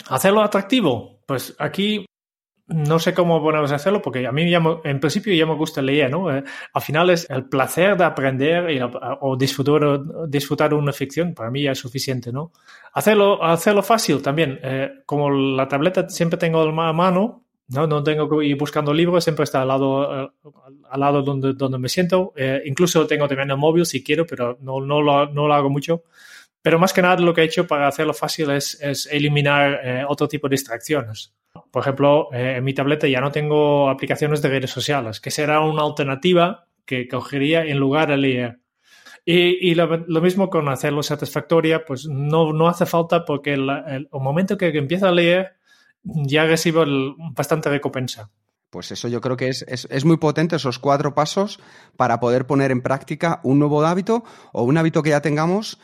Hacerlo 0.08 0.42
atractivo. 0.42 1.20
Pues 1.28 1.56
aquí 1.60 2.09
no 2.70 3.00
sé 3.00 3.14
cómo 3.14 3.42
podemos 3.42 3.72
hacerlo 3.72 4.02
porque 4.02 4.26
a 4.26 4.32
mí 4.32 4.50
ya 4.50 4.60
me, 4.60 4.78
en 4.84 5.00
principio 5.00 5.34
ya 5.34 5.46
me 5.46 5.56
gusta 5.56 5.82
leer, 5.82 6.12
¿no? 6.12 6.36
Eh, 6.36 6.44
al 6.74 6.82
final 6.82 7.10
es 7.10 7.30
el 7.30 7.46
placer 7.46 7.98
de 7.98 8.04
aprender 8.04 8.70
y, 8.70 8.80
o 8.82 9.36
disfrutar, 9.36 10.00
disfrutar 10.28 10.74
una 10.74 10.94
ficción, 10.94 11.34
para 11.34 11.52
mí 11.52 11.64
ya 11.64 11.72
es 11.72 11.80
suficiente, 11.80 12.32
¿no? 12.32 12.52
Hacerlo, 12.94 13.44
hacerlo 13.44 13.84
fácil 13.84 14.22
también, 14.22 14.60
eh, 14.64 14.92
como 15.06 15.30
la 15.30 15.68
tableta 15.68 16.10
siempre 16.10 16.38
tengo 16.38 16.62
a 16.62 16.94
mano, 16.94 17.44
¿no? 17.70 17.88
No 17.88 18.04
tengo 18.04 18.28
que 18.30 18.46
ir 18.46 18.58
buscando 18.58 18.94
libros, 18.94 19.24
siempre 19.24 19.44
está 19.44 19.62
al 19.62 19.68
lado, 19.68 20.24
eh, 20.24 20.30
al 20.90 21.00
lado 21.00 21.22
donde, 21.22 21.54
donde 21.54 21.78
me 21.78 21.88
siento, 21.88 22.34
eh, 22.36 22.62
incluso 22.66 23.06
tengo 23.06 23.28
también 23.28 23.52
el 23.52 23.58
móvil 23.58 23.86
si 23.86 24.04
quiero, 24.04 24.26
pero 24.26 24.58
no, 24.62 24.82
no, 24.82 25.02
lo, 25.02 25.28
no 25.32 25.48
lo 25.48 25.54
hago 25.54 25.70
mucho. 25.70 26.04
Pero 26.62 26.78
más 26.78 26.94
que 26.94 27.02
nada 27.02 27.18
lo 27.18 27.34
que 27.34 27.42
he 27.42 27.46
hecho 27.46 27.68
para 27.68 27.88
hacerlo 27.88 28.14
fácil 28.14 28.52
es, 28.52 28.80
es 28.82 29.08
eliminar 29.08 29.80
eh, 29.84 30.06
otro 30.08 30.28
tipo 30.28 30.48
de 30.48 30.54
distracciones. 30.54 31.34
Por 31.72 31.82
ejemplo, 31.82 32.30
eh, 32.34 32.56
en 32.58 32.64
mi 32.64 32.74
tableta 32.74 33.08
ya 33.08 33.22
no 33.22 33.32
tengo 33.32 33.90
aplicaciones 33.90 34.42
de 34.42 34.50
redes 34.50 34.72
sociales, 34.72 35.20
que 35.20 35.32
será 35.32 35.62
una 35.62 35.84
alternativa 35.84 36.68
que 36.86 37.08
cogería 37.08 37.64
en 37.64 37.78
lugar 37.78 38.10
de 38.10 38.18
leer. 38.18 38.60
Y, 39.26 39.70
y 39.70 39.76
lo, 39.76 39.86
lo, 39.86 40.22
mismo 40.22 40.50
con 40.50 40.70
hacerlo 40.70 41.04
satisfactoria, 41.04 41.86
pues 41.86 42.08
no, 42.08 42.52
no 42.52 42.68
hace 42.68 42.86
falta 42.86 43.26
porque 43.26 43.54
el, 43.54 43.70
el, 43.70 44.10
el 44.12 44.20
momento 44.20 44.58
que, 44.58 44.70
empiezo 44.70 45.08
a 45.08 45.12
leer 45.12 45.54
ya 46.04 46.46
recibo 46.46 46.84
el, 46.84 47.14
bastante 47.34 47.70
recompensa. 47.70 48.32
Pues 48.70 48.92
eso 48.92 49.08
yo 49.08 49.22
creo 49.22 49.36
que 49.36 49.50
es, 49.50 49.64
es, 49.68 49.88
es, 49.90 50.06
muy 50.06 50.18
potente, 50.18 50.56
esos 50.56 50.80
cuatro 50.80 51.16
pasos 51.16 51.60
para 51.98 52.20
poder 52.20 52.46
poner 52.46 52.72
en 52.72 52.82
práctica 52.82 53.40
un 53.44 53.60
nuevo 53.60 53.84
hábito 53.84 54.24
o 54.52 54.64
un 54.64 54.78
hábito 54.78 55.04
que 55.04 55.10
ya 55.10 55.22
tengamos, 55.22 55.80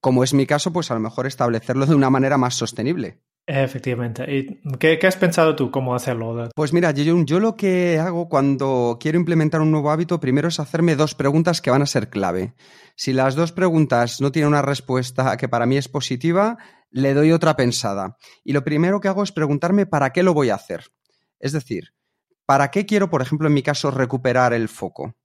como 0.00 0.24
es 0.24 0.34
mi 0.34 0.46
caso, 0.46 0.72
pues 0.72 0.90
a 0.90 0.94
lo 0.94 1.00
mejor 1.00 1.26
establecerlo 1.26 1.86
de 1.86 1.94
una 1.94 2.10
manera 2.10 2.38
más 2.38 2.54
sostenible. 2.54 3.20
Efectivamente. 3.46 4.24
¿Y 4.32 4.60
qué, 4.78 4.98
qué, 4.98 5.06
has 5.06 5.16
pensado 5.16 5.56
tú 5.56 5.70
cómo 5.70 5.94
hacerlo? 5.94 6.48
Pues 6.54 6.72
mira, 6.72 6.92
yo, 6.92 7.24
yo 7.24 7.40
lo 7.40 7.56
que 7.56 7.98
hago 7.98 8.28
cuando 8.28 8.98
quiero 9.00 9.18
implementar 9.18 9.60
un 9.60 9.72
nuevo 9.72 9.90
hábito, 9.90 10.20
primero 10.20 10.48
es 10.48 10.60
hacerme 10.60 10.94
dos 10.94 11.14
preguntas 11.14 11.60
que 11.60 11.70
van 11.70 11.82
a 11.82 11.86
ser 11.86 12.10
clave. 12.10 12.54
Si 12.94 13.12
las 13.12 13.34
dos 13.34 13.50
preguntas 13.50 14.20
no 14.20 14.30
tienen 14.30 14.48
una 14.48 14.62
respuesta 14.62 15.36
que 15.36 15.48
para 15.48 15.66
mí 15.66 15.76
es 15.76 15.88
positiva, 15.88 16.58
le 16.90 17.14
doy 17.14 17.32
otra 17.32 17.56
pensada. 17.56 18.16
Y 18.44 18.52
lo 18.52 18.62
primero 18.62 19.00
que 19.00 19.08
hago 19.08 19.22
es 19.22 19.32
preguntarme 19.32 19.86
para 19.86 20.10
qué 20.10 20.22
lo 20.22 20.34
voy 20.34 20.50
a 20.50 20.54
hacer. 20.54 20.84
Es 21.40 21.52
decir, 21.52 21.94
¿para 22.46 22.70
qué 22.70 22.86
quiero, 22.86 23.10
por 23.10 23.22
ejemplo, 23.22 23.48
en 23.48 23.54
mi 23.54 23.62
caso, 23.62 23.90
recuperar 23.90 24.52
el 24.52 24.68
foco? 24.68 25.16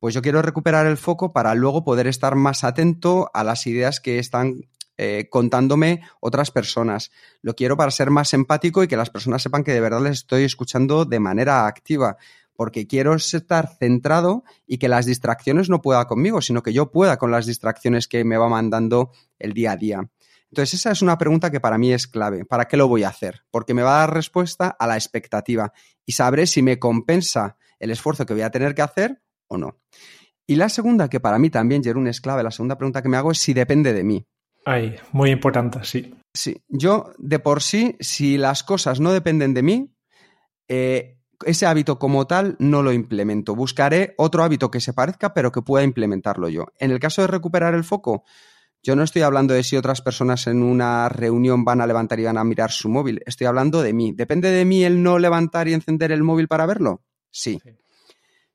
Pues 0.00 0.14
yo 0.14 0.22
quiero 0.22 0.42
recuperar 0.42 0.86
el 0.86 0.96
foco 0.96 1.32
para 1.32 1.54
luego 1.54 1.84
poder 1.84 2.06
estar 2.06 2.34
más 2.34 2.64
atento 2.64 3.30
a 3.34 3.44
las 3.44 3.66
ideas 3.66 4.00
que 4.00 4.18
están 4.18 4.62
eh, 4.96 5.28
contándome 5.30 6.02
otras 6.20 6.50
personas. 6.50 7.10
Lo 7.42 7.54
quiero 7.54 7.76
para 7.76 7.90
ser 7.90 8.10
más 8.10 8.34
empático 8.34 8.82
y 8.82 8.88
que 8.88 8.96
las 8.96 9.10
personas 9.10 9.42
sepan 9.42 9.62
que 9.62 9.72
de 9.72 9.80
verdad 9.80 10.00
les 10.00 10.18
estoy 10.18 10.44
escuchando 10.44 11.04
de 11.04 11.20
manera 11.20 11.66
activa 11.66 12.16
porque 12.56 12.86
quiero 12.86 13.14
estar 13.14 13.74
centrado 13.78 14.44
y 14.66 14.76
que 14.76 14.88
las 14.88 15.06
distracciones 15.06 15.70
no 15.70 15.80
pueda 15.80 16.06
conmigo, 16.06 16.42
sino 16.42 16.62
que 16.62 16.74
yo 16.74 16.90
pueda 16.90 17.16
con 17.16 17.30
las 17.30 17.46
distracciones 17.46 18.08
que 18.08 18.24
me 18.24 18.36
va 18.36 18.50
mandando 18.50 19.12
el 19.38 19.54
día 19.54 19.72
a 19.72 19.76
día. 19.76 20.10
Entonces, 20.50 20.80
esa 20.80 20.90
es 20.90 21.00
una 21.00 21.16
pregunta 21.16 21.50
que 21.50 21.60
para 21.60 21.78
mí 21.78 21.92
es 21.92 22.06
clave. 22.06 22.44
¿Para 22.44 22.66
qué 22.66 22.76
lo 22.76 22.88
voy 22.88 23.04
a 23.04 23.08
hacer? 23.08 23.44
Porque 23.50 23.72
me 23.72 23.82
va 23.82 23.96
a 23.96 24.00
dar 24.00 24.14
respuesta 24.14 24.68
a 24.78 24.86
la 24.86 24.96
expectativa 24.96 25.72
y 26.04 26.12
sabré 26.12 26.46
si 26.46 26.60
me 26.60 26.78
compensa 26.78 27.56
el 27.78 27.90
esfuerzo 27.90 28.26
que 28.26 28.34
voy 28.34 28.42
a 28.42 28.50
tener 28.50 28.74
que 28.74 28.82
hacer 28.82 29.22
o 29.50 29.58
no. 29.58 29.76
Y 30.46 30.56
la 30.56 30.68
segunda, 30.68 31.08
que 31.08 31.20
para 31.20 31.38
mí 31.38 31.50
también, 31.50 31.84
Jerún, 31.84 32.08
es 32.08 32.20
clave, 32.20 32.42
la 32.42 32.50
segunda 32.50 32.76
pregunta 32.76 33.02
que 33.02 33.08
me 33.08 33.16
hago 33.16 33.30
es 33.30 33.38
si 33.38 33.52
depende 33.52 33.92
de 33.92 34.02
mí. 34.02 34.26
Ay, 34.64 34.96
muy 35.12 35.30
importante, 35.30 35.80
sí. 35.84 36.14
Sí, 36.32 36.62
yo 36.68 37.12
de 37.18 37.38
por 37.38 37.62
sí, 37.62 37.96
si 38.00 38.38
las 38.38 38.62
cosas 38.62 39.00
no 39.00 39.12
dependen 39.12 39.54
de 39.54 39.62
mí, 39.62 39.94
eh, 40.68 41.18
ese 41.44 41.66
hábito 41.66 41.98
como 41.98 42.26
tal 42.26 42.56
no 42.58 42.82
lo 42.82 42.92
implemento. 42.92 43.54
Buscaré 43.54 44.14
otro 44.18 44.42
hábito 44.42 44.70
que 44.70 44.80
se 44.80 44.92
parezca, 44.92 45.34
pero 45.34 45.50
que 45.50 45.62
pueda 45.62 45.84
implementarlo 45.84 46.48
yo. 46.48 46.66
En 46.78 46.90
el 46.90 47.00
caso 47.00 47.22
de 47.22 47.28
recuperar 47.28 47.74
el 47.74 47.84
foco, 47.84 48.24
yo 48.82 48.96
no 48.96 49.02
estoy 49.02 49.22
hablando 49.22 49.54
de 49.54 49.62
si 49.62 49.76
otras 49.76 50.02
personas 50.02 50.46
en 50.46 50.62
una 50.62 51.08
reunión 51.08 51.64
van 51.64 51.80
a 51.80 51.86
levantar 51.86 52.20
y 52.20 52.24
van 52.24 52.38
a 52.38 52.44
mirar 52.44 52.70
su 52.70 52.88
móvil. 52.88 53.22
Estoy 53.26 53.46
hablando 53.46 53.82
de 53.82 53.92
mí. 53.92 54.12
¿Depende 54.12 54.50
de 54.50 54.64
mí 54.64 54.84
el 54.84 55.02
no 55.02 55.18
levantar 55.18 55.68
y 55.68 55.74
encender 55.74 56.12
el 56.12 56.22
móvil 56.22 56.48
para 56.48 56.66
verlo? 56.66 57.02
Sí. 57.30 57.60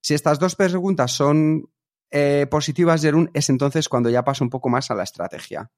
Si 0.06 0.14
estas 0.14 0.38
dos 0.38 0.56
preguntas 0.56 1.14
son 1.14 1.68
eh, 2.12 2.46
positivas, 2.52 3.02
Jerún, 3.02 3.32
es 3.34 3.50
entonces 3.50 3.90
cuando 3.90 4.12
ya 4.12 4.24
paso 4.24 4.44
un 4.44 4.52
poco 4.52 4.70
más 4.70 4.92
a 4.92 4.94
la 4.94 5.02
estrategia. 5.02 5.72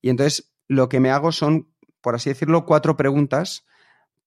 Y 0.00 0.10
entonces 0.10 0.52
lo 0.68 0.88
que 0.88 1.00
me 1.00 1.10
hago 1.10 1.32
son, 1.32 1.74
por 2.00 2.14
así 2.14 2.30
decirlo, 2.30 2.64
cuatro 2.64 2.96
preguntas 2.96 3.66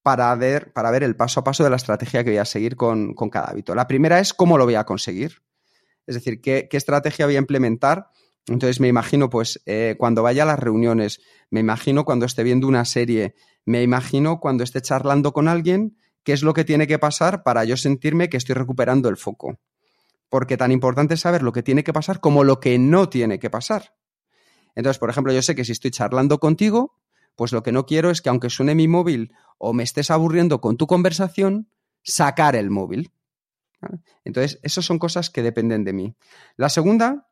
para 0.02 0.36
ver, 0.36 0.74
para 0.74 0.92
ver 0.92 1.04
el 1.04 1.16
paso 1.16 1.40
a 1.40 1.46
paso 1.46 1.64
de 1.64 1.70
la 1.70 1.78
estrategia 1.78 2.26
que 2.26 2.32
voy 2.32 2.38
a 2.40 2.44
seguir 2.44 2.76
con, 2.76 3.14
cada 3.32 3.46
hábito. 3.46 3.74
La 3.76 3.88
primera 3.88 4.20
es 4.20 4.34
cómo 4.34 4.58
lo 4.58 4.66
voy 4.66 4.76
a 4.76 4.84
conseguir. 4.84 5.42
Es 6.06 6.16
decir, 6.16 6.42
qué, 6.42 6.68
estrategia 6.70 7.26
voy 7.26 7.38
a 7.38 7.40
implementar. 7.40 8.10
Entonces 8.48 8.82
me 8.82 8.90
imagino, 8.90 9.30
pues, 9.30 9.64
eh, 9.66 9.96
cuando 9.98 10.22
vaya 10.22 10.44
a 10.44 10.48
las 10.48 10.60
reuniones, 10.60 11.22
me 11.50 11.62
imagino 11.62 12.04
cuando 12.04 12.26
esté 12.26 12.44
viendo 12.44 12.68
una 12.68 12.84
serie, 12.84 13.36
me 13.64 13.84
imagino 13.84 14.42
cuando 14.42 14.66
esté 14.66 14.82
charlando 14.82 15.32
con 15.32 15.48
alguien, 15.48 15.96
qué 16.24 16.34
es 16.34 16.44
lo 16.44 16.54
que 16.54 16.64
tiene 16.64 16.88
que 16.88 17.00
pasar 17.00 17.44
para 17.44 17.64
yo 17.64 17.78
sentirme 17.78 18.30
que 18.30 18.38
estoy 18.38 18.56
recuperando 18.56 19.10
el 19.10 19.18
foco. 19.18 19.60
Porque 20.30 20.58
tan 20.58 20.72
importante 20.72 21.14
es 21.14 21.22
saber 21.22 21.44
lo 21.44 21.52
que 21.52 21.64
tiene 21.64 21.84
que 21.84 21.94
pasar 21.94 22.20
como 22.20 22.44
lo 22.44 22.60
que 22.60 22.80
no 22.80 23.10
tiene 23.10 23.40
que 23.40 23.50
pasar. 23.50 23.96
Entonces, 24.76 25.00
por 25.00 25.10
ejemplo, 25.10 25.34
yo 25.34 25.42
sé 25.42 25.56
que 25.56 25.66
si 25.66 25.72
estoy 25.72 25.92
charlando 25.92 26.40
contigo, 26.40 26.98
pues 27.36 27.52
lo 27.52 27.64
que 27.64 27.72
no 27.72 27.86
quiero 27.86 28.10
es 28.10 28.22
que 28.22 28.30
aunque 28.30 28.50
suene 28.50 28.76
mi 28.76 28.88
móvil 28.88 29.34
o 29.58 29.74
me 29.74 29.84
estés 29.84 30.12
aburriendo 30.12 30.62
con 30.62 30.78
tu 30.78 30.88
conversación, 30.88 31.70
sacar 32.02 32.56
el 32.56 32.70
móvil. 32.70 33.12
Entonces, 34.24 34.60
esas 34.64 34.86
son 34.86 34.98
cosas 34.98 35.30
que 35.30 35.44
dependen 35.44 35.84
de 35.84 35.94
mí. 35.94 36.16
La 36.56 36.70
segunda 36.70 37.30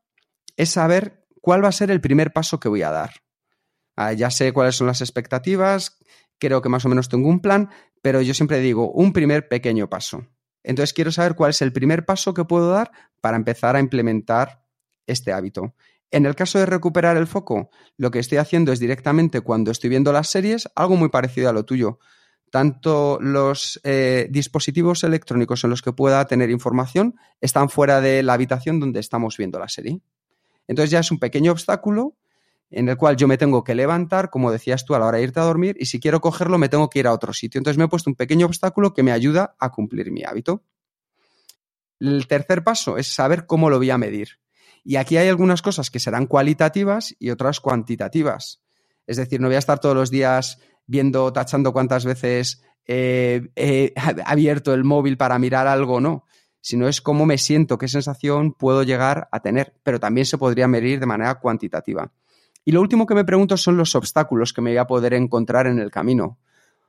es 0.58 0.70
saber 0.70 1.26
cuál 1.42 1.64
va 1.64 1.70
a 1.70 1.74
ser 1.74 1.92
el 1.92 2.02
primer 2.02 2.34
paso 2.34 2.60
que 2.60 2.70
voy 2.70 2.84
a 2.84 2.92
dar. 2.92 3.12
Ah, 3.96 4.14
ya 4.14 4.30
sé 4.32 4.54
cuáles 4.54 4.76
son 4.76 4.88
las 4.88 5.02
expectativas, 5.02 5.98
creo 6.42 6.62
que 6.62 6.70
más 6.70 6.84
o 6.86 6.90
menos 6.90 7.08
tengo 7.08 7.30
un 7.30 7.40
plan, 7.40 7.70
pero 8.02 8.22
yo 8.22 8.34
siempre 8.34 8.60
digo 8.60 8.92
un 8.92 9.14
primer 9.14 9.48
pequeño 9.48 9.90
paso. 9.90 10.26
Entonces 10.64 10.92
quiero 10.92 11.12
saber 11.12 11.36
cuál 11.36 11.52
es 11.52 11.62
el 11.62 11.72
primer 11.72 12.04
paso 12.04 12.34
que 12.34 12.44
puedo 12.44 12.72
dar 12.72 12.92
para 13.22 13.38
empezar 13.38 13.76
a 13.76 13.80
implementar 13.80 14.66
este 15.06 15.32
hábito. 15.32 15.76
En 16.10 16.26
el 16.26 16.36
caso 16.36 16.60
de 16.60 16.66
recuperar 16.66 17.16
el 17.16 17.28
foco, 17.28 17.70
lo 17.96 18.12
que 18.12 18.20
estoy 18.20 18.40
haciendo 18.40 18.74
es 18.74 18.80
directamente 18.80 19.42
cuando 19.42 19.72
estoy 19.72 19.90
viendo 19.92 20.12
las 20.12 20.30
series, 20.30 20.68
algo 20.76 20.98
muy 20.98 21.10
parecido 21.10 21.50
a 21.50 21.54
lo 21.54 21.64
tuyo. 21.64 22.00
Tanto 22.50 23.18
los 23.22 23.80
eh, 23.84 24.28
dispositivos 24.30 25.04
electrónicos 25.04 25.64
en 25.64 25.70
los 25.70 25.82
que 25.82 25.94
pueda 25.94 26.26
tener 26.26 26.50
información 26.50 27.16
están 27.40 27.70
fuera 27.70 28.02
de 28.02 28.24
la 28.24 28.34
habitación 28.34 28.80
donde 28.80 29.00
estamos 29.00 29.38
viendo 29.38 29.58
la 29.58 29.70
serie. 29.70 30.02
Entonces 30.68 30.90
ya 30.90 31.00
es 31.00 31.12
un 31.12 31.20
pequeño 31.20 31.52
obstáculo 31.52 32.18
en 32.72 32.90
el 32.90 32.98
cual 32.98 33.18
yo 33.18 33.28
me 33.28 33.38
tengo 33.38 33.64
que 33.64 33.76
levantar, 33.76 34.30
como 34.30 34.52
decías 34.52 34.86
tú, 34.86 34.96
a 34.96 35.00
la 35.00 35.06
hora 35.06 35.18
de 35.18 35.26
irte 35.26 35.40
a 35.40 35.44
dormir, 35.44 35.76
y 35.80 35.86
si 35.86 36.00
quiero 36.00 36.22
cogerlo 36.22 36.58
me 36.58 36.70
tengo 36.70 36.90
que 36.90 37.00
ir 37.00 37.08
a 37.08 37.14
otro 37.14 37.34
sitio. 37.34 37.60
Entonces 37.60 37.78
me 37.78 37.84
he 37.84 37.88
puesto 37.90 38.10
un 38.10 38.16
pequeño 38.16 38.46
obstáculo 38.46 38.94
que 38.94 39.04
me 39.04 39.12
ayuda 39.12 39.56
a 39.60 39.72
cumplir 39.72 40.12
mi 40.12 40.24
hábito. 40.24 40.64
El 42.00 42.26
tercer 42.28 42.64
paso 42.64 42.98
es 42.98 43.08
saber 43.14 43.46
cómo 43.46 43.70
lo 43.70 43.78
voy 43.78 43.90
a 43.90 43.98
medir. 43.98 44.40
Y 44.84 44.96
aquí 44.96 45.18
hay 45.18 45.28
algunas 45.28 45.62
cosas 45.62 45.92
que 45.92 46.00
serán 46.00 46.26
cualitativas 46.26 47.16
y 47.20 47.30
otras 47.30 47.60
cuantitativas. 47.60 48.62
Es 49.06 49.18
decir, 49.18 49.40
no 49.42 49.48
voy 49.48 49.56
a 49.56 49.60
estar 49.60 49.80
todos 49.80 49.96
los 49.96 50.10
días 50.10 50.60
viendo, 50.88 51.32
tachando 51.34 51.74
cuántas 51.74 52.06
veces 52.06 52.64
he 52.88 53.94
abierto 54.26 54.74
el 54.74 54.84
móvil 54.84 55.18
para 55.18 55.38
mirar 55.38 55.68
algo 55.68 56.00
no, 56.00 56.26
sino 56.62 56.88
es 56.88 57.02
cómo 57.02 57.26
me 57.26 57.38
siento, 57.38 57.78
qué 57.78 57.88
sensación 57.88 58.54
puedo 58.54 58.84
llegar 58.84 59.28
a 59.32 59.42
tener, 59.42 59.74
pero 59.84 60.00
también 60.00 60.26
se 60.26 60.38
podría 60.38 60.68
medir 60.68 61.00
de 61.00 61.06
manera 61.06 61.40
cuantitativa. 61.40 62.12
Y 62.64 62.72
lo 62.72 62.82
último 62.82 63.06
que 63.06 63.16
me 63.16 63.26
pregunto 63.26 63.58
son 63.58 63.78
los 63.78 63.96
obstáculos 63.96 64.54
que 64.54 64.62
me 64.62 64.72
voy 64.72 64.78
a 64.78 64.88
poder 64.88 65.14
encontrar 65.14 65.68
en 65.68 65.80
el 65.80 65.92
camino. 65.92 66.40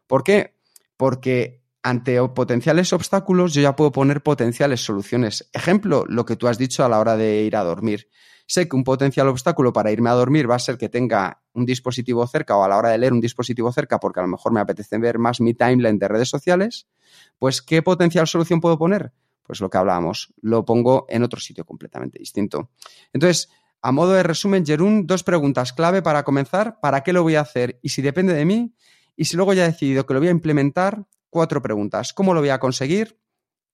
¿Por 0.07 0.23
qué? 0.23 0.57
Porque 0.97 1.63
ante 1.83 2.23
potenciales 2.29 2.93
obstáculos 2.93 3.55
yo 3.55 3.61
ya 3.61 3.75
puedo 3.75 3.91
poner 3.91 4.23
potenciales 4.23 4.85
soluciones. 4.85 5.49
Ejemplo, 5.53 6.05
lo 6.07 6.25
que 6.25 6.37
tú 6.37 6.47
has 6.47 6.59
dicho 6.59 6.85
a 6.85 6.89
la 6.89 7.01
hora 7.01 7.17
de 7.17 7.43
ir 7.43 7.57
a 7.57 7.65
dormir. 7.65 8.09
Sé 8.47 8.69
que 8.69 8.77
un 8.77 8.85
potencial 8.85 9.29
obstáculo 9.29 9.73
para 9.73 9.91
irme 9.91 10.11
a 10.11 10.15
dormir 10.15 10.51
va 10.51 10.57
a 10.57 10.59
ser 10.59 10.77
que 10.77 10.89
tenga 10.89 11.43
un 11.55 11.65
dispositivo 11.65 12.27
cerca 12.27 12.57
o 12.57 12.65
a 12.65 12.69
la 12.69 12.77
hora 12.77 12.91
de 12.91 12.99
leer 12.99 13.13
un 13.13 13.21
dispositivo 13.21 13.73
cerca 13.73 13.99
porque 13.99 14.21
a 14.21 14.23
lo 14.23 14.29
mejor 14.29 14.53
me 14.53 14.61
apetece 14.61 14.99
ver 14.99 15.19
más 15.19 15.41
mi 15.41 15.55
timeline 15.55 15.99
de 15.99 16.09
redes 16.09 16.29
sociales. 16.29 16.87
Pues, 17.39 17.63
¿qué 17.63 17.83
potencial 17.83 18.27
solución 18.27 18.61
puedo 18.61 18.79
poner? 18.79 19.13
Pues 19.43 19.61
lo 19.61 19.71
que 19.71 19.79
hablábamos, 19.79 20.33
lo 20.41 20.65
pongo 20.65 21.07
en 21.09 21.23
otro 21.23 21.41
sitio 21.41 21.65
completamente 21.65 22.19
distinto. 22.19 22.71
Entonces, 23.13 23.49
a 23.83 23.91
modo 23.93 24.13
de 24.13 24.23
resumen, 24.23 24.65
Jerún, 24.65 25.07
dos 25.09 25.25
preguntas 25.25 25.73
clave 25.73 26.03
para 26.03 26.23
comenzar. 26.23 26.79
¿Para 26.81 27.03
qué 27.03 27.13
lo 27.13 27.25
voy 27.25 27.35
a 27.35 27.41
hacer? 27.41 27.81
Y 27.83 27.89
si 27.89 28.01
depende 28.01 28.33
de 28.33 28.45
mí. 28.45 28.75
Y 29.17 29.25
si 29.25 29.37
luego 29.37 29.53
ya 29.53 29.65
he 29.65 29.73
decidido 29.73 30.07
que 30.07 30.15
lo 30.15 30.21
voy 30.21 30.29
a 30.29 30.33
implementar, 30.33 31.05
cuatro 31.31 31.61
preguntas. 31.61 32.13
¿Cómo 32.13 32.33
lo 32.33 32.41
voy 32.41 32.51
a 32.51 32.61
conseguir? 32.61 33.19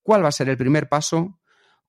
¿Cuál 0.02 0.24
va 0.24 0.28
a 0.28 0.32
ser 0.32 0.48
el 0.48 0.56
primer 0.56 0.88
paso? 0.88 1.38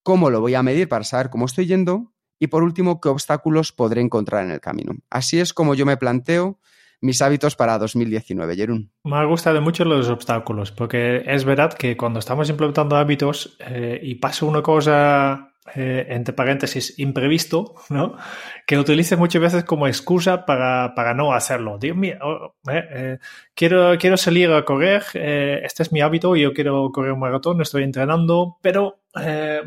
¿Cómo 0.04 0.30
lo 0.30 0.42
voy 0.42 0.56
a 0.56 0.64
medir 0.64 0.90
para 0.90 1.06
saber 1.06 1.30
cómo 1.30 1.46
estoy 1.46 1.66
yendo? 1.66 2.14
Y 2.40 2.48
por 2.48 2.64
último, 2.64 3.00
¿qué 3.00 3.08
obstáculos 3.10 3.72
podré 3.72 4.02
encontrar 4.02 4.44
en 4.44 4.52
el 4.52 4.60
camino? 4.60 4.94
Así 5.10 5.40
es 5.40 5.54
como 5.54 5.74
yo 5.74 5.86
me 5.86 5.98
planteo 5.98 6.60
mis 7.02 7.22
hábitos 7.22 7.56
para 7.56 7.78
2019, 7.78 8.56
Jerún. 8.56 8.92
Me 9.04 9.16
ha 9.16 9.24
gustado 9.24 9.62
mucho 9.62 9.86
los 9.86 10.10
obstáculos, 10.10 10.72
porque 10.72 11.24
es 11.26 11.46
verdad 11.46 11.74
que 11.74 11.96
cuando 11.96 12.20
estamos 12.20 12.50
implementando 12.50 12.98
hábitos 12.98 13.56
eh, 13.60 14.00
y 14.04 14.16
pasa 14.16 14.46
una 14.46 14.62
cosa 14.62 15.49
eh, 15.76 16.08
entre 16.10 16.34
paréntesis, 16.34 16.98
imprevisto, 16.98 17.76
¿no? 17.90 18.18
Que 18.66 18.78
utilice 18.78 19.18
muchas 19.18 19.42
veces 19.42 19.64
como 19.66 19.88
excusa 19.88 20.46
para, 20.46 20.96
para 20.96 21.14
no 21.14 21.34
hacerlo. 21.34 21.78
Digo, 21.78 21.96
mira, 21.96 22.20
oh, 22.24 22.56
eh, 22.72 22.86
eh, 22.92 23.18
quiero, 23.54 23.98
quiero 23.98 24.18
salir 24.18 24.52
a 24.52 24.66
correr, 24.66 25.04
este 25.14 25.84
es 25.84 25.92
mi 25.92 26.02
hábito, 26.02 26.36
yo 26.36 26.54
quiero 26.54 26.92
correr 26.92 27.12
un 27.12 27.20
maratón, 27.20 27.62
estoy 27.62 27.84
entrenando, 27.84 28.58
pero 28.62 28.99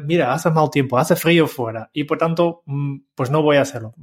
mira, 0.05 0.33
hace 0.33 0.51
mal 0.51 0.71
tiempo, 0.71 0.99
hace 0.99 1.17
frío 1.17 1.47
fuera 1.47 1.91
y 1.93 2.05
por 2.05 2.19
tanto, 2.19 2.63
mm, 2.67 2.99
pues 3.15 3.31
no 3.31 3.43
voy 3.43 3.57
a 3.57 3.63
hacerlo. 3.63 3.95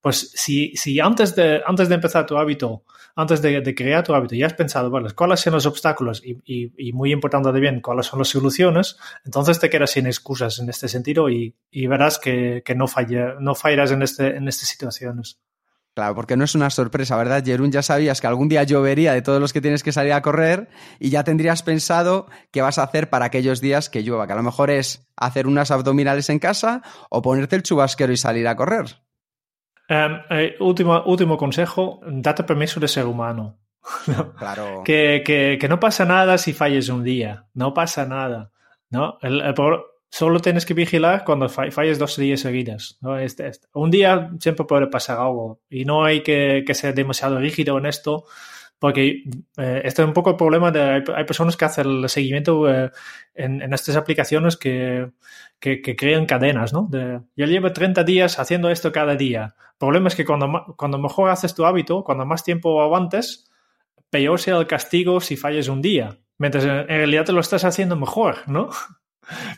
Pues 0.00 0.32
si, 0.34 0.74
si 0.76 1.00
antes, 1.00 1.34
de, 1.34 1.62
antes 1.66 1.88
de 1.88 1.94
empezar 1.94 2.26
tu 2.26 2.36
hábito 2.36 2.84
antes 3.16 3.42
de, 3.42 3.74
crear 3.74 4.04
tu 4.04 4.14
hábito 4.14 4.34
ya 4.34 4.46
has 4.46 4.54
pensado, 4.54 4.90
cuáles 5.14 5.40
son 5.40 5.52
los 5.52 5.66
obstáculos 5.66 6.22
y, 6.24 6.92
muy 6.92 7.12
importante 7.12 7.52
de 7.52 7.60
bien, 7.60 7.80
cuáles 7.80 8.06
son 8.06 8.18
las 8.18 8.28
soluciones, 8.28 8.96
entonces 9.24 9.58
te 9.58 9.68
quedas 9.68 9.90
sin 9.90 10.06
excusas 10.06 10.58
en 10.58 10.68
este 10.68 10.88
sentido 10.88 11.28
y, 11.28 11.54
verás 11.72 12.18
que, 12.18 12.62
no, 12.76 12.86
falla, 12.86 13.36
no 13.38 13.54
fallarás 13.54 13.92
en, 13.92 14.02
este, 14.02 14.36
en 14.36 14.48
estas 14.48 14.68
situaciones. 14.68 15.38
Claro, 15.94 16.14
porque 16.14 16.36
no 16.36 16.44
es 16.44 16.54
una 16.54 16.70
sorpresa, 16.70 17.16
¿verdad, 17.16 17.44
Jerún? 17.44 17.72
Ya 17.72 17.82
sabías 17.82 18.20
que 18.20 18.26
algún 18.26 18.48
día 18.48 18.62
llovería 18.62 19.12
de 19.12 19.22
todos 19.22 19.40
los 19.40 19.52
que 19.52 19.60
tienes 19.60 19.82
que 19.82 19.92
salir 19.92 20.12
a 20.12 20.22
correr 20.22 20.68
y 20.98 21.10
ya 21.10 21.24
tendrías 21.24 21.62
pensado 21.62 22.28
qué 22.52 22.62
vas 22.62 22.78
a 22.78 22.84
hacer 22.84 23.10
para 23.10 23.24
aquellos 23.26 23.60
días 23.60 23.90
que 23.90 24.02
llueva, 24.02 24.26
que 24.26 24.32
a 24.32 24.36
lo 24.36 24.42
mejor 24.42 24.70
es 24.70 25.08
hacer 25.16 25.46
unas 25.46 25.70
abdominales 25.70 26.30
en 26.30 26.38
casa 26.38 26.82
o 27.10 27.22
ponerte 27.22 27.56
el 27.56 27.62
chubasquero 27.62 28.12
y 28.12 28.16
salir 28.16 28.46
a 28.46 28.56
correr. 28.56 28.86
Um, 29.88 30.20
último, 30.60 31.02
último 31.04 31.36
consejo, 31.36 32.00
date 32.06 32.44
permiso 32.44 32.78
de 32.78 32.88
ser 32.88 33.06
humano. 33.06 33.58
Claro. 34.38 34.82
que, 34.84 35.22
que, 35.24 35.58
que, 35.60 35.68
no 35.68 35.80
pasa 35.80 36.04
nada 36.04 36.38
si 36.38 36.52
falles 36.52 36.90
un 36.90 37.02
día, 37.02 37.46
no 37.54 37.74
pasa 37.74 38.06
nada. 38.06 38.52
¿no? 38.90 39.18
El, 39.22 39.42
solo 40.10 40.40
tienes 40.40 40.66
que 40.66 40.74
vigilar 40.74 41.24
cuando 41.24 41.48
falles 41.48 41.98
dos 41.98 42.16
días 42.16 42.40
seguidas. 42.40 42.98
Este, 43.20 43.46
este. 43.46 43.68
Un 43.72 43.90
día 43.90 44.30
siempre 44.40 44.66
puede 44.66 44.88
pasar 44.88 45.18
algo 45.18 45.60
y 45.70 45.84
no 45.84 46.04
hay 46.04 46.22
que, 46.22 46.64
ser 46.72 46.94
demasiado 46.94 47.38
rígido 47.38 47.78
en 47.78 47.86
esto 47.86 48.24
Porque 48.78 49.24
eh, 49.56 49.82
este 49.84 50.02
es 50.02 50.08
un 50.08 50.14
poco 50.14 50.30
el 50.30 50.36
problema 50.36 50.70
de 50.70 51.04
hay, 51.14 51.24
personas 51.24 51.56
que 51.56 51.64
hacen 51.64 51.86
el 51.86 52.08
seguimiento 52.08 52.68
eh, 52.68 52.90
en, 53.34 53.62
en, 53.62 53.72
estas 53.72 53.96
aplicaciones 53.96 54.56
que, 54.56 55.12
crean 55.60 56.26
cadenas, 56.26 56.72
¿no? 56.72 56.88
Yo 57.36 57.46
llevo 57.46 57.72
30 57.72 58.02
días 58.04 58.38
haciendo 58.38 58.70
esto 58.70 58.90
cada 58.90 59.14
día. 59.14 59.54
El 59.72 59.78
problema 59.78 60.08
es 60.08 60.14
que 60.14 60.24
cuando, 60.24 60.98
mejor 60.98 61.30
haces 61.30 61.54
tu 61.54 61.66
hábito, 61.66 62.02
cuando 62.02 62.26
más 62.26 62.42
tiempo 62.42 62.82
aguantes, 62.82 63.50
peor 64.10 64.40
sea 64.40 64.56
el 64.56 64.66
castigo 64.66 65.20
si 65.20 65.36
falles 65.36 65.68
un 65.68 65.82
día. 65.82 66.18
Mientras 66.38 66.64
en 66.64 66.86
realidad 66.86 67.26
te 67.26 67.32
lo 67.32 67.40
estás 67.40 67.64
haciendo 67.64 67.96
mejor, 67.96 68.48
¿no? 68.48 68.70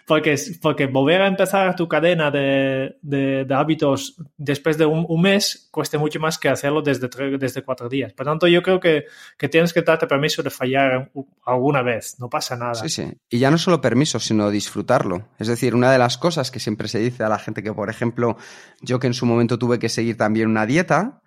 Porque, 0.07 0.37
porque 0.61 0.87
volver 0.87 1.22
a 1.22 1.27
empezar 1.27 1.75
tu 1.77 1.88
cadena 1.88 2.31
de, 2.31 2.98
de, 3.01 3.44
de 3.44 3.55
hábitos 3.55 4.16
después 4.37 4.77
de 4.77 4.85
un, 4.85 5.07
un, 5.09 5.22
mes 5.22 5.68
cuesta 5.70 5.98
mucho 5.98 6.20
más 6.20 6.38
que 6.38 6.48
hacerlo 6.48 6.83
desde, 6.83 7.09
desde 7.38 7.62
cuatro 7.62 7.88
días. 7.88 8.12
Por 8.12 8.27
tanto, 8.27 8.46
yo 8.46 8.62
creo 8.62 8.81
que, 8.81 9.07
que, 9.38 9.48
tienes 9.48 9.72
que 9.72 9.83
darte 9.83 10.07
permiso 10.07 10.42
de 10.42 10.51
fallar 10.51 11.11
alguna 11.46 11.83
vez, 11.83 12.16
no 12.18 12.29
pasa 12.29 12.57
nada. 12.57 12.75
Sí, 12.75 12.88
sí. 12.88 13.12
Y 13.31 13.38
ya 13.38 13.51
no 13.51 13.57
solo 13.57 13.81
permiso, 13.81 14.20
sino 14.20 14.51
disfrutarlo. 14.51 15.29
Es 15.38 15.48
decir, 15.48 15.75
una 15.75 15.90
de 15.90 15.98
las 15.98 16.18
cosas 16.18 16.51
que 16.51 16.61
siempre 16.61 16.88
se 16.88 16.98
dice 16.98 17.25
a 17.25 17.29
la 17.29 17.38
gente 17.38 17.62
que, 17.62 17.72
por 17.72 17.88
ejemplo, 17.88 18.37
yo 18.83 18.98
que 18.98 19.07
en 19.07 19.14
su 19.14 19.27
momento 19.27 19.59
tuve 19.59 19.79
que 19.79 19.88
seguir 19.88 20.16
también 20.16 20.48
una 20.48 20.66
dieta, 20.66 21.22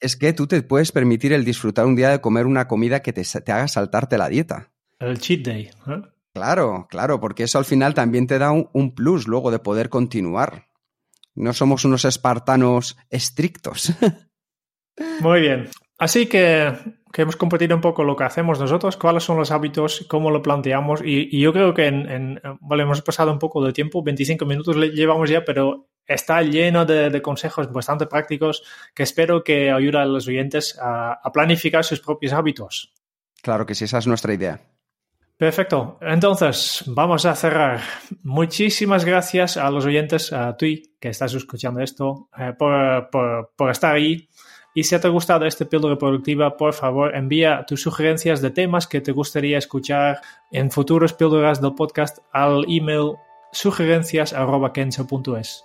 es 0.00 0.16
que 0.16 0.32
tú 0.32 0.46
te 0.46 0.62
puedes 0.62 0.92
permitir 0.92 1.32
el 1.32 1.44
disfrutar 1.44 1.86
un 1.86 1.96
día 1.96 2.10
de 2.10 2.20
comer 2.20 2.46
una 2.46 2.66
comida 2.66 3.00
que 3.00 3.12
te, 3.12 3.22
te 3.22 3.52
haga 3.52 3.68
saltarte 3.68 4.18
la 4.18 4.28
dieta. 4.28 4.70
El 4.98 5.18
cheat 5.18 5.42
day. 5.42 5.70
¿eh? 5.86 6.02
Claro, 6.32 6.86
claro, 6.88 7.20
porque 7.20 7.42
eso 7.42 7.58
al 7.58 7.64
final 7.64 7.94
también 7.94 8.26
te 8.26 8.38
da 8.38 8.52
un, 8.52 8.68
un, 8.72 8.94
plus 8.94 9.26
luego 9.26 9.50
de 9.50 9.58
poder 9.58 9.88
continuar. 9.88 10.68
No 11.34 11.52
somos 11.52 11.84
unos 11.84 12.04
espartanos 12.04 12.96
estrictos. 13.08 13.92
Muy 15.20 15.40
bien. 15.40 15.68
Así 15.98 16.26
que, 16.26 16.72
que, 17.12 17.22
hemos 17.22 17.36
compartido 17.36 17.74
un 17.74 17.82
poco 17.82 18.04
lo 18.04 18.16
que 18.16 18.24
hacemos 18.24 18.58
nosotros, 18.58 18.96
cuáles 18.96 19.24
son 19.24 19.36
los 19.36 19.50
hábitos, 19.50 20.06
cómo 20.08 20.30
lo 20.30 20.40
planteamos. 20.40 21.02
Y, 21.04 21.28
y 21.30 21.40
yo 21.40 21.52
creo 21.52 21.74
que 21.74 21.86
en, 21.86 22.08
en, 22.10 22.40
vale, 22.60 22.84
hemos 22.84 23.02
pasado 23.02 23.32
un 23.32 23.38
poco 23.38 23.64
de 23.64 23.72
tiempo, 23.72 24.02
25 24.02 24.46
minutos 24.46 24.76
llevamos 24.76 25.28
ya, 25.28 25.44
pero 25.44 25.88
está 26.06 26.42
lleno 26.42 26.86
de, 26.86 27.10
de 27.10 27.22
consejos 27.22 27.70
bastante 27.70 28.06
prácticos 28.06 28.62
que 28.94 29.02
espero 29.02 29.44
que 29.44 29.70
ayuden 29.70 30.00
a 30.00 30.06
los 30.06 30.26
oyentes 30.26 30.78
a, 30.80 31.20
a 31.22 31.32
planificar 31.32 31.84
sus 31.84 32.00
propios 32.00 32.32
hábitos. 32.32 32.94
Claro 33.42 33.66
que 33.66 33.74
sí, 33.74 33.84
esa 33.84 33.98
es 33.98 34.06
nuestra 34.06 34.32
idea. 34.32 34.60
Perfecto. 35.40 35.98
Entonces, 36.02 36.84
vamos 36.86 37.24
a 37.24 37.34
cerrar. 37.34 37.80
Muchísimas 38.24 39.06
gracias 39.06 39.56
a 39.56 39.70
los 39.70 39.86
oyentes, 39.86 40.34
a 40.34 40.54
ti 40.54 40.92
que 41.00 41.08
estás 41.08 41.32
escuchando 41.32 41.80
esto, 41.80 42.28
eh, 42.36 42.52
por, 42.58 43.70
estar 43.70 43.94
ahí. 43.94 44.28
Y 44.74 44.84
si 44.84 45.00
te 45.00 45.06
ha 45.06 45.10
gustado 45.10 45.46
este 45.46 45.64
píldora 45.64 45.96
productiva, 45.96 46.58
por 46.58 46.74
favor, 46.74 47.16
envía 47.16 47.64
tus 47.66 47.80
sugerencias 47.80 48.42
de 48.42 48.50
temas 48.50 48.86
que 48.86 49.00
te 49.00 49.12
gustaría 49.12 49.56
escuchar 49.56 50.20
en 50.52 50.70
futuros 50.70 51.14
píldoras 51.14 51.62
del 51.62 51.74
podcast 51.74 52.18
al 52.32 52.66
email 52.68 53.14
sugerencias.kenso.es. 53.50 55.64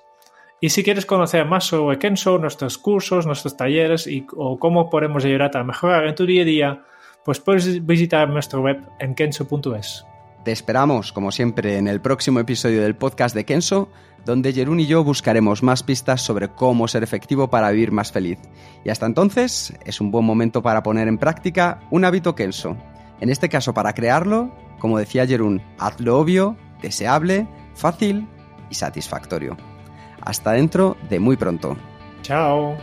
Y 0.62 0.70
si 0.70 0.86
quieres 0.86 1.06
conocer 1.06 1.44
más 1.44 1.66
sobre 1.66 2.00
Kenso, 2.00 2.38
nuestros 2.38 2.78
cursos, 2.78 3.26
nuestros 3.26 3.58
talleres 3.58 4.08
y 4.08 4.26
o 4.38 4.58
cómo 4.58 4.90
podemos 4.90 5.26
ayudarte 5.26 5.58
a 5.58 5.66
mejorar 5.66 6.08
en 6.08 6.16
tu 6.16 6.26
día 6.26 6.44
a 6.44 6.46
día, 6.46 6.82
pues 7.26 7.40
puedes 7.40 7.86
visitar 7.86 8.30
nuestro 8.30 8.62
web 8.62 8.88
en 9.00 9.16
kenso.es. 9.16 10.06
Te 10.44 10.52
esperamos, 10.52 11.12
como 11.12 11.32
siempre, 11.32 11.78
en 11.78 11.88
el 11.88 12.00
próximo 12.00 12.40
episodio 12.40 12.84
del 12.84 12.96
podcast 12.96 13.36
de 13.36 13.46
Kenso, 13.46 13.90
donde 14.26 14.54
Jerún 14.54 14.80
y 14.80 14.86
yo 14.86 15.04
buscaremos 15.04 15.64
más 15.64 15.82
pistas 15.82 16.22
sobre 16.22 16.50
cómo 16.50 16.88
ser 16.88 17.02
efectivo 17.02 17.50
para 17.50 17.72
vivir 17.72 17.92
más 17.92 18.12
feliz. 18.12 18.38
Y 18.84 18.90
hasta 18.90 19.08
entonces, 19.08 19.74
es 19.86 20.00
un 20.00 20.12
buen 20.12 20.24
momento 20.24 20.62
para 20.62 20.84
poner 20.84 21.08
en 21.08 21.18
práctica 21.18 21.80
un 21.90 22.06
hábito 22.06 22.36
Kenso. 22.36 22.78
En 23.20 23.30
este 23.30 23.50
caso, 23.50 23.74
para 23.74 23.94
crearlo, 23.94 24.54
como 24.78 25.00
decía 25.00 25.26
Jerún, 25.26 25.64
hazlo 25.80 26.20
obvio, 26.20 26.56
deseable, 26.84 27.48
fácil 27.74 28.28
y 28.70 28.76
satisfactorio. 28.76 29.58
Hasta 30.22 30.52
dentro 30.52 30.96
de 31.10 31.20
muy 31.20 31.38
pronto. 31.38 31.76
Chao. 32.22 32.78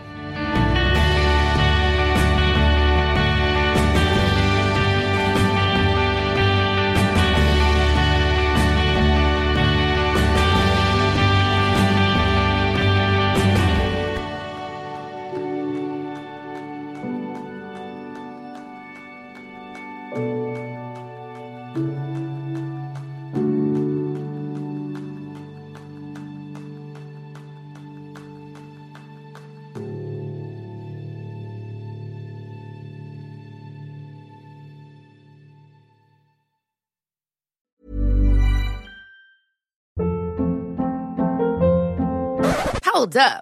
Hold 43.02 43.16
up. 43.16 43.41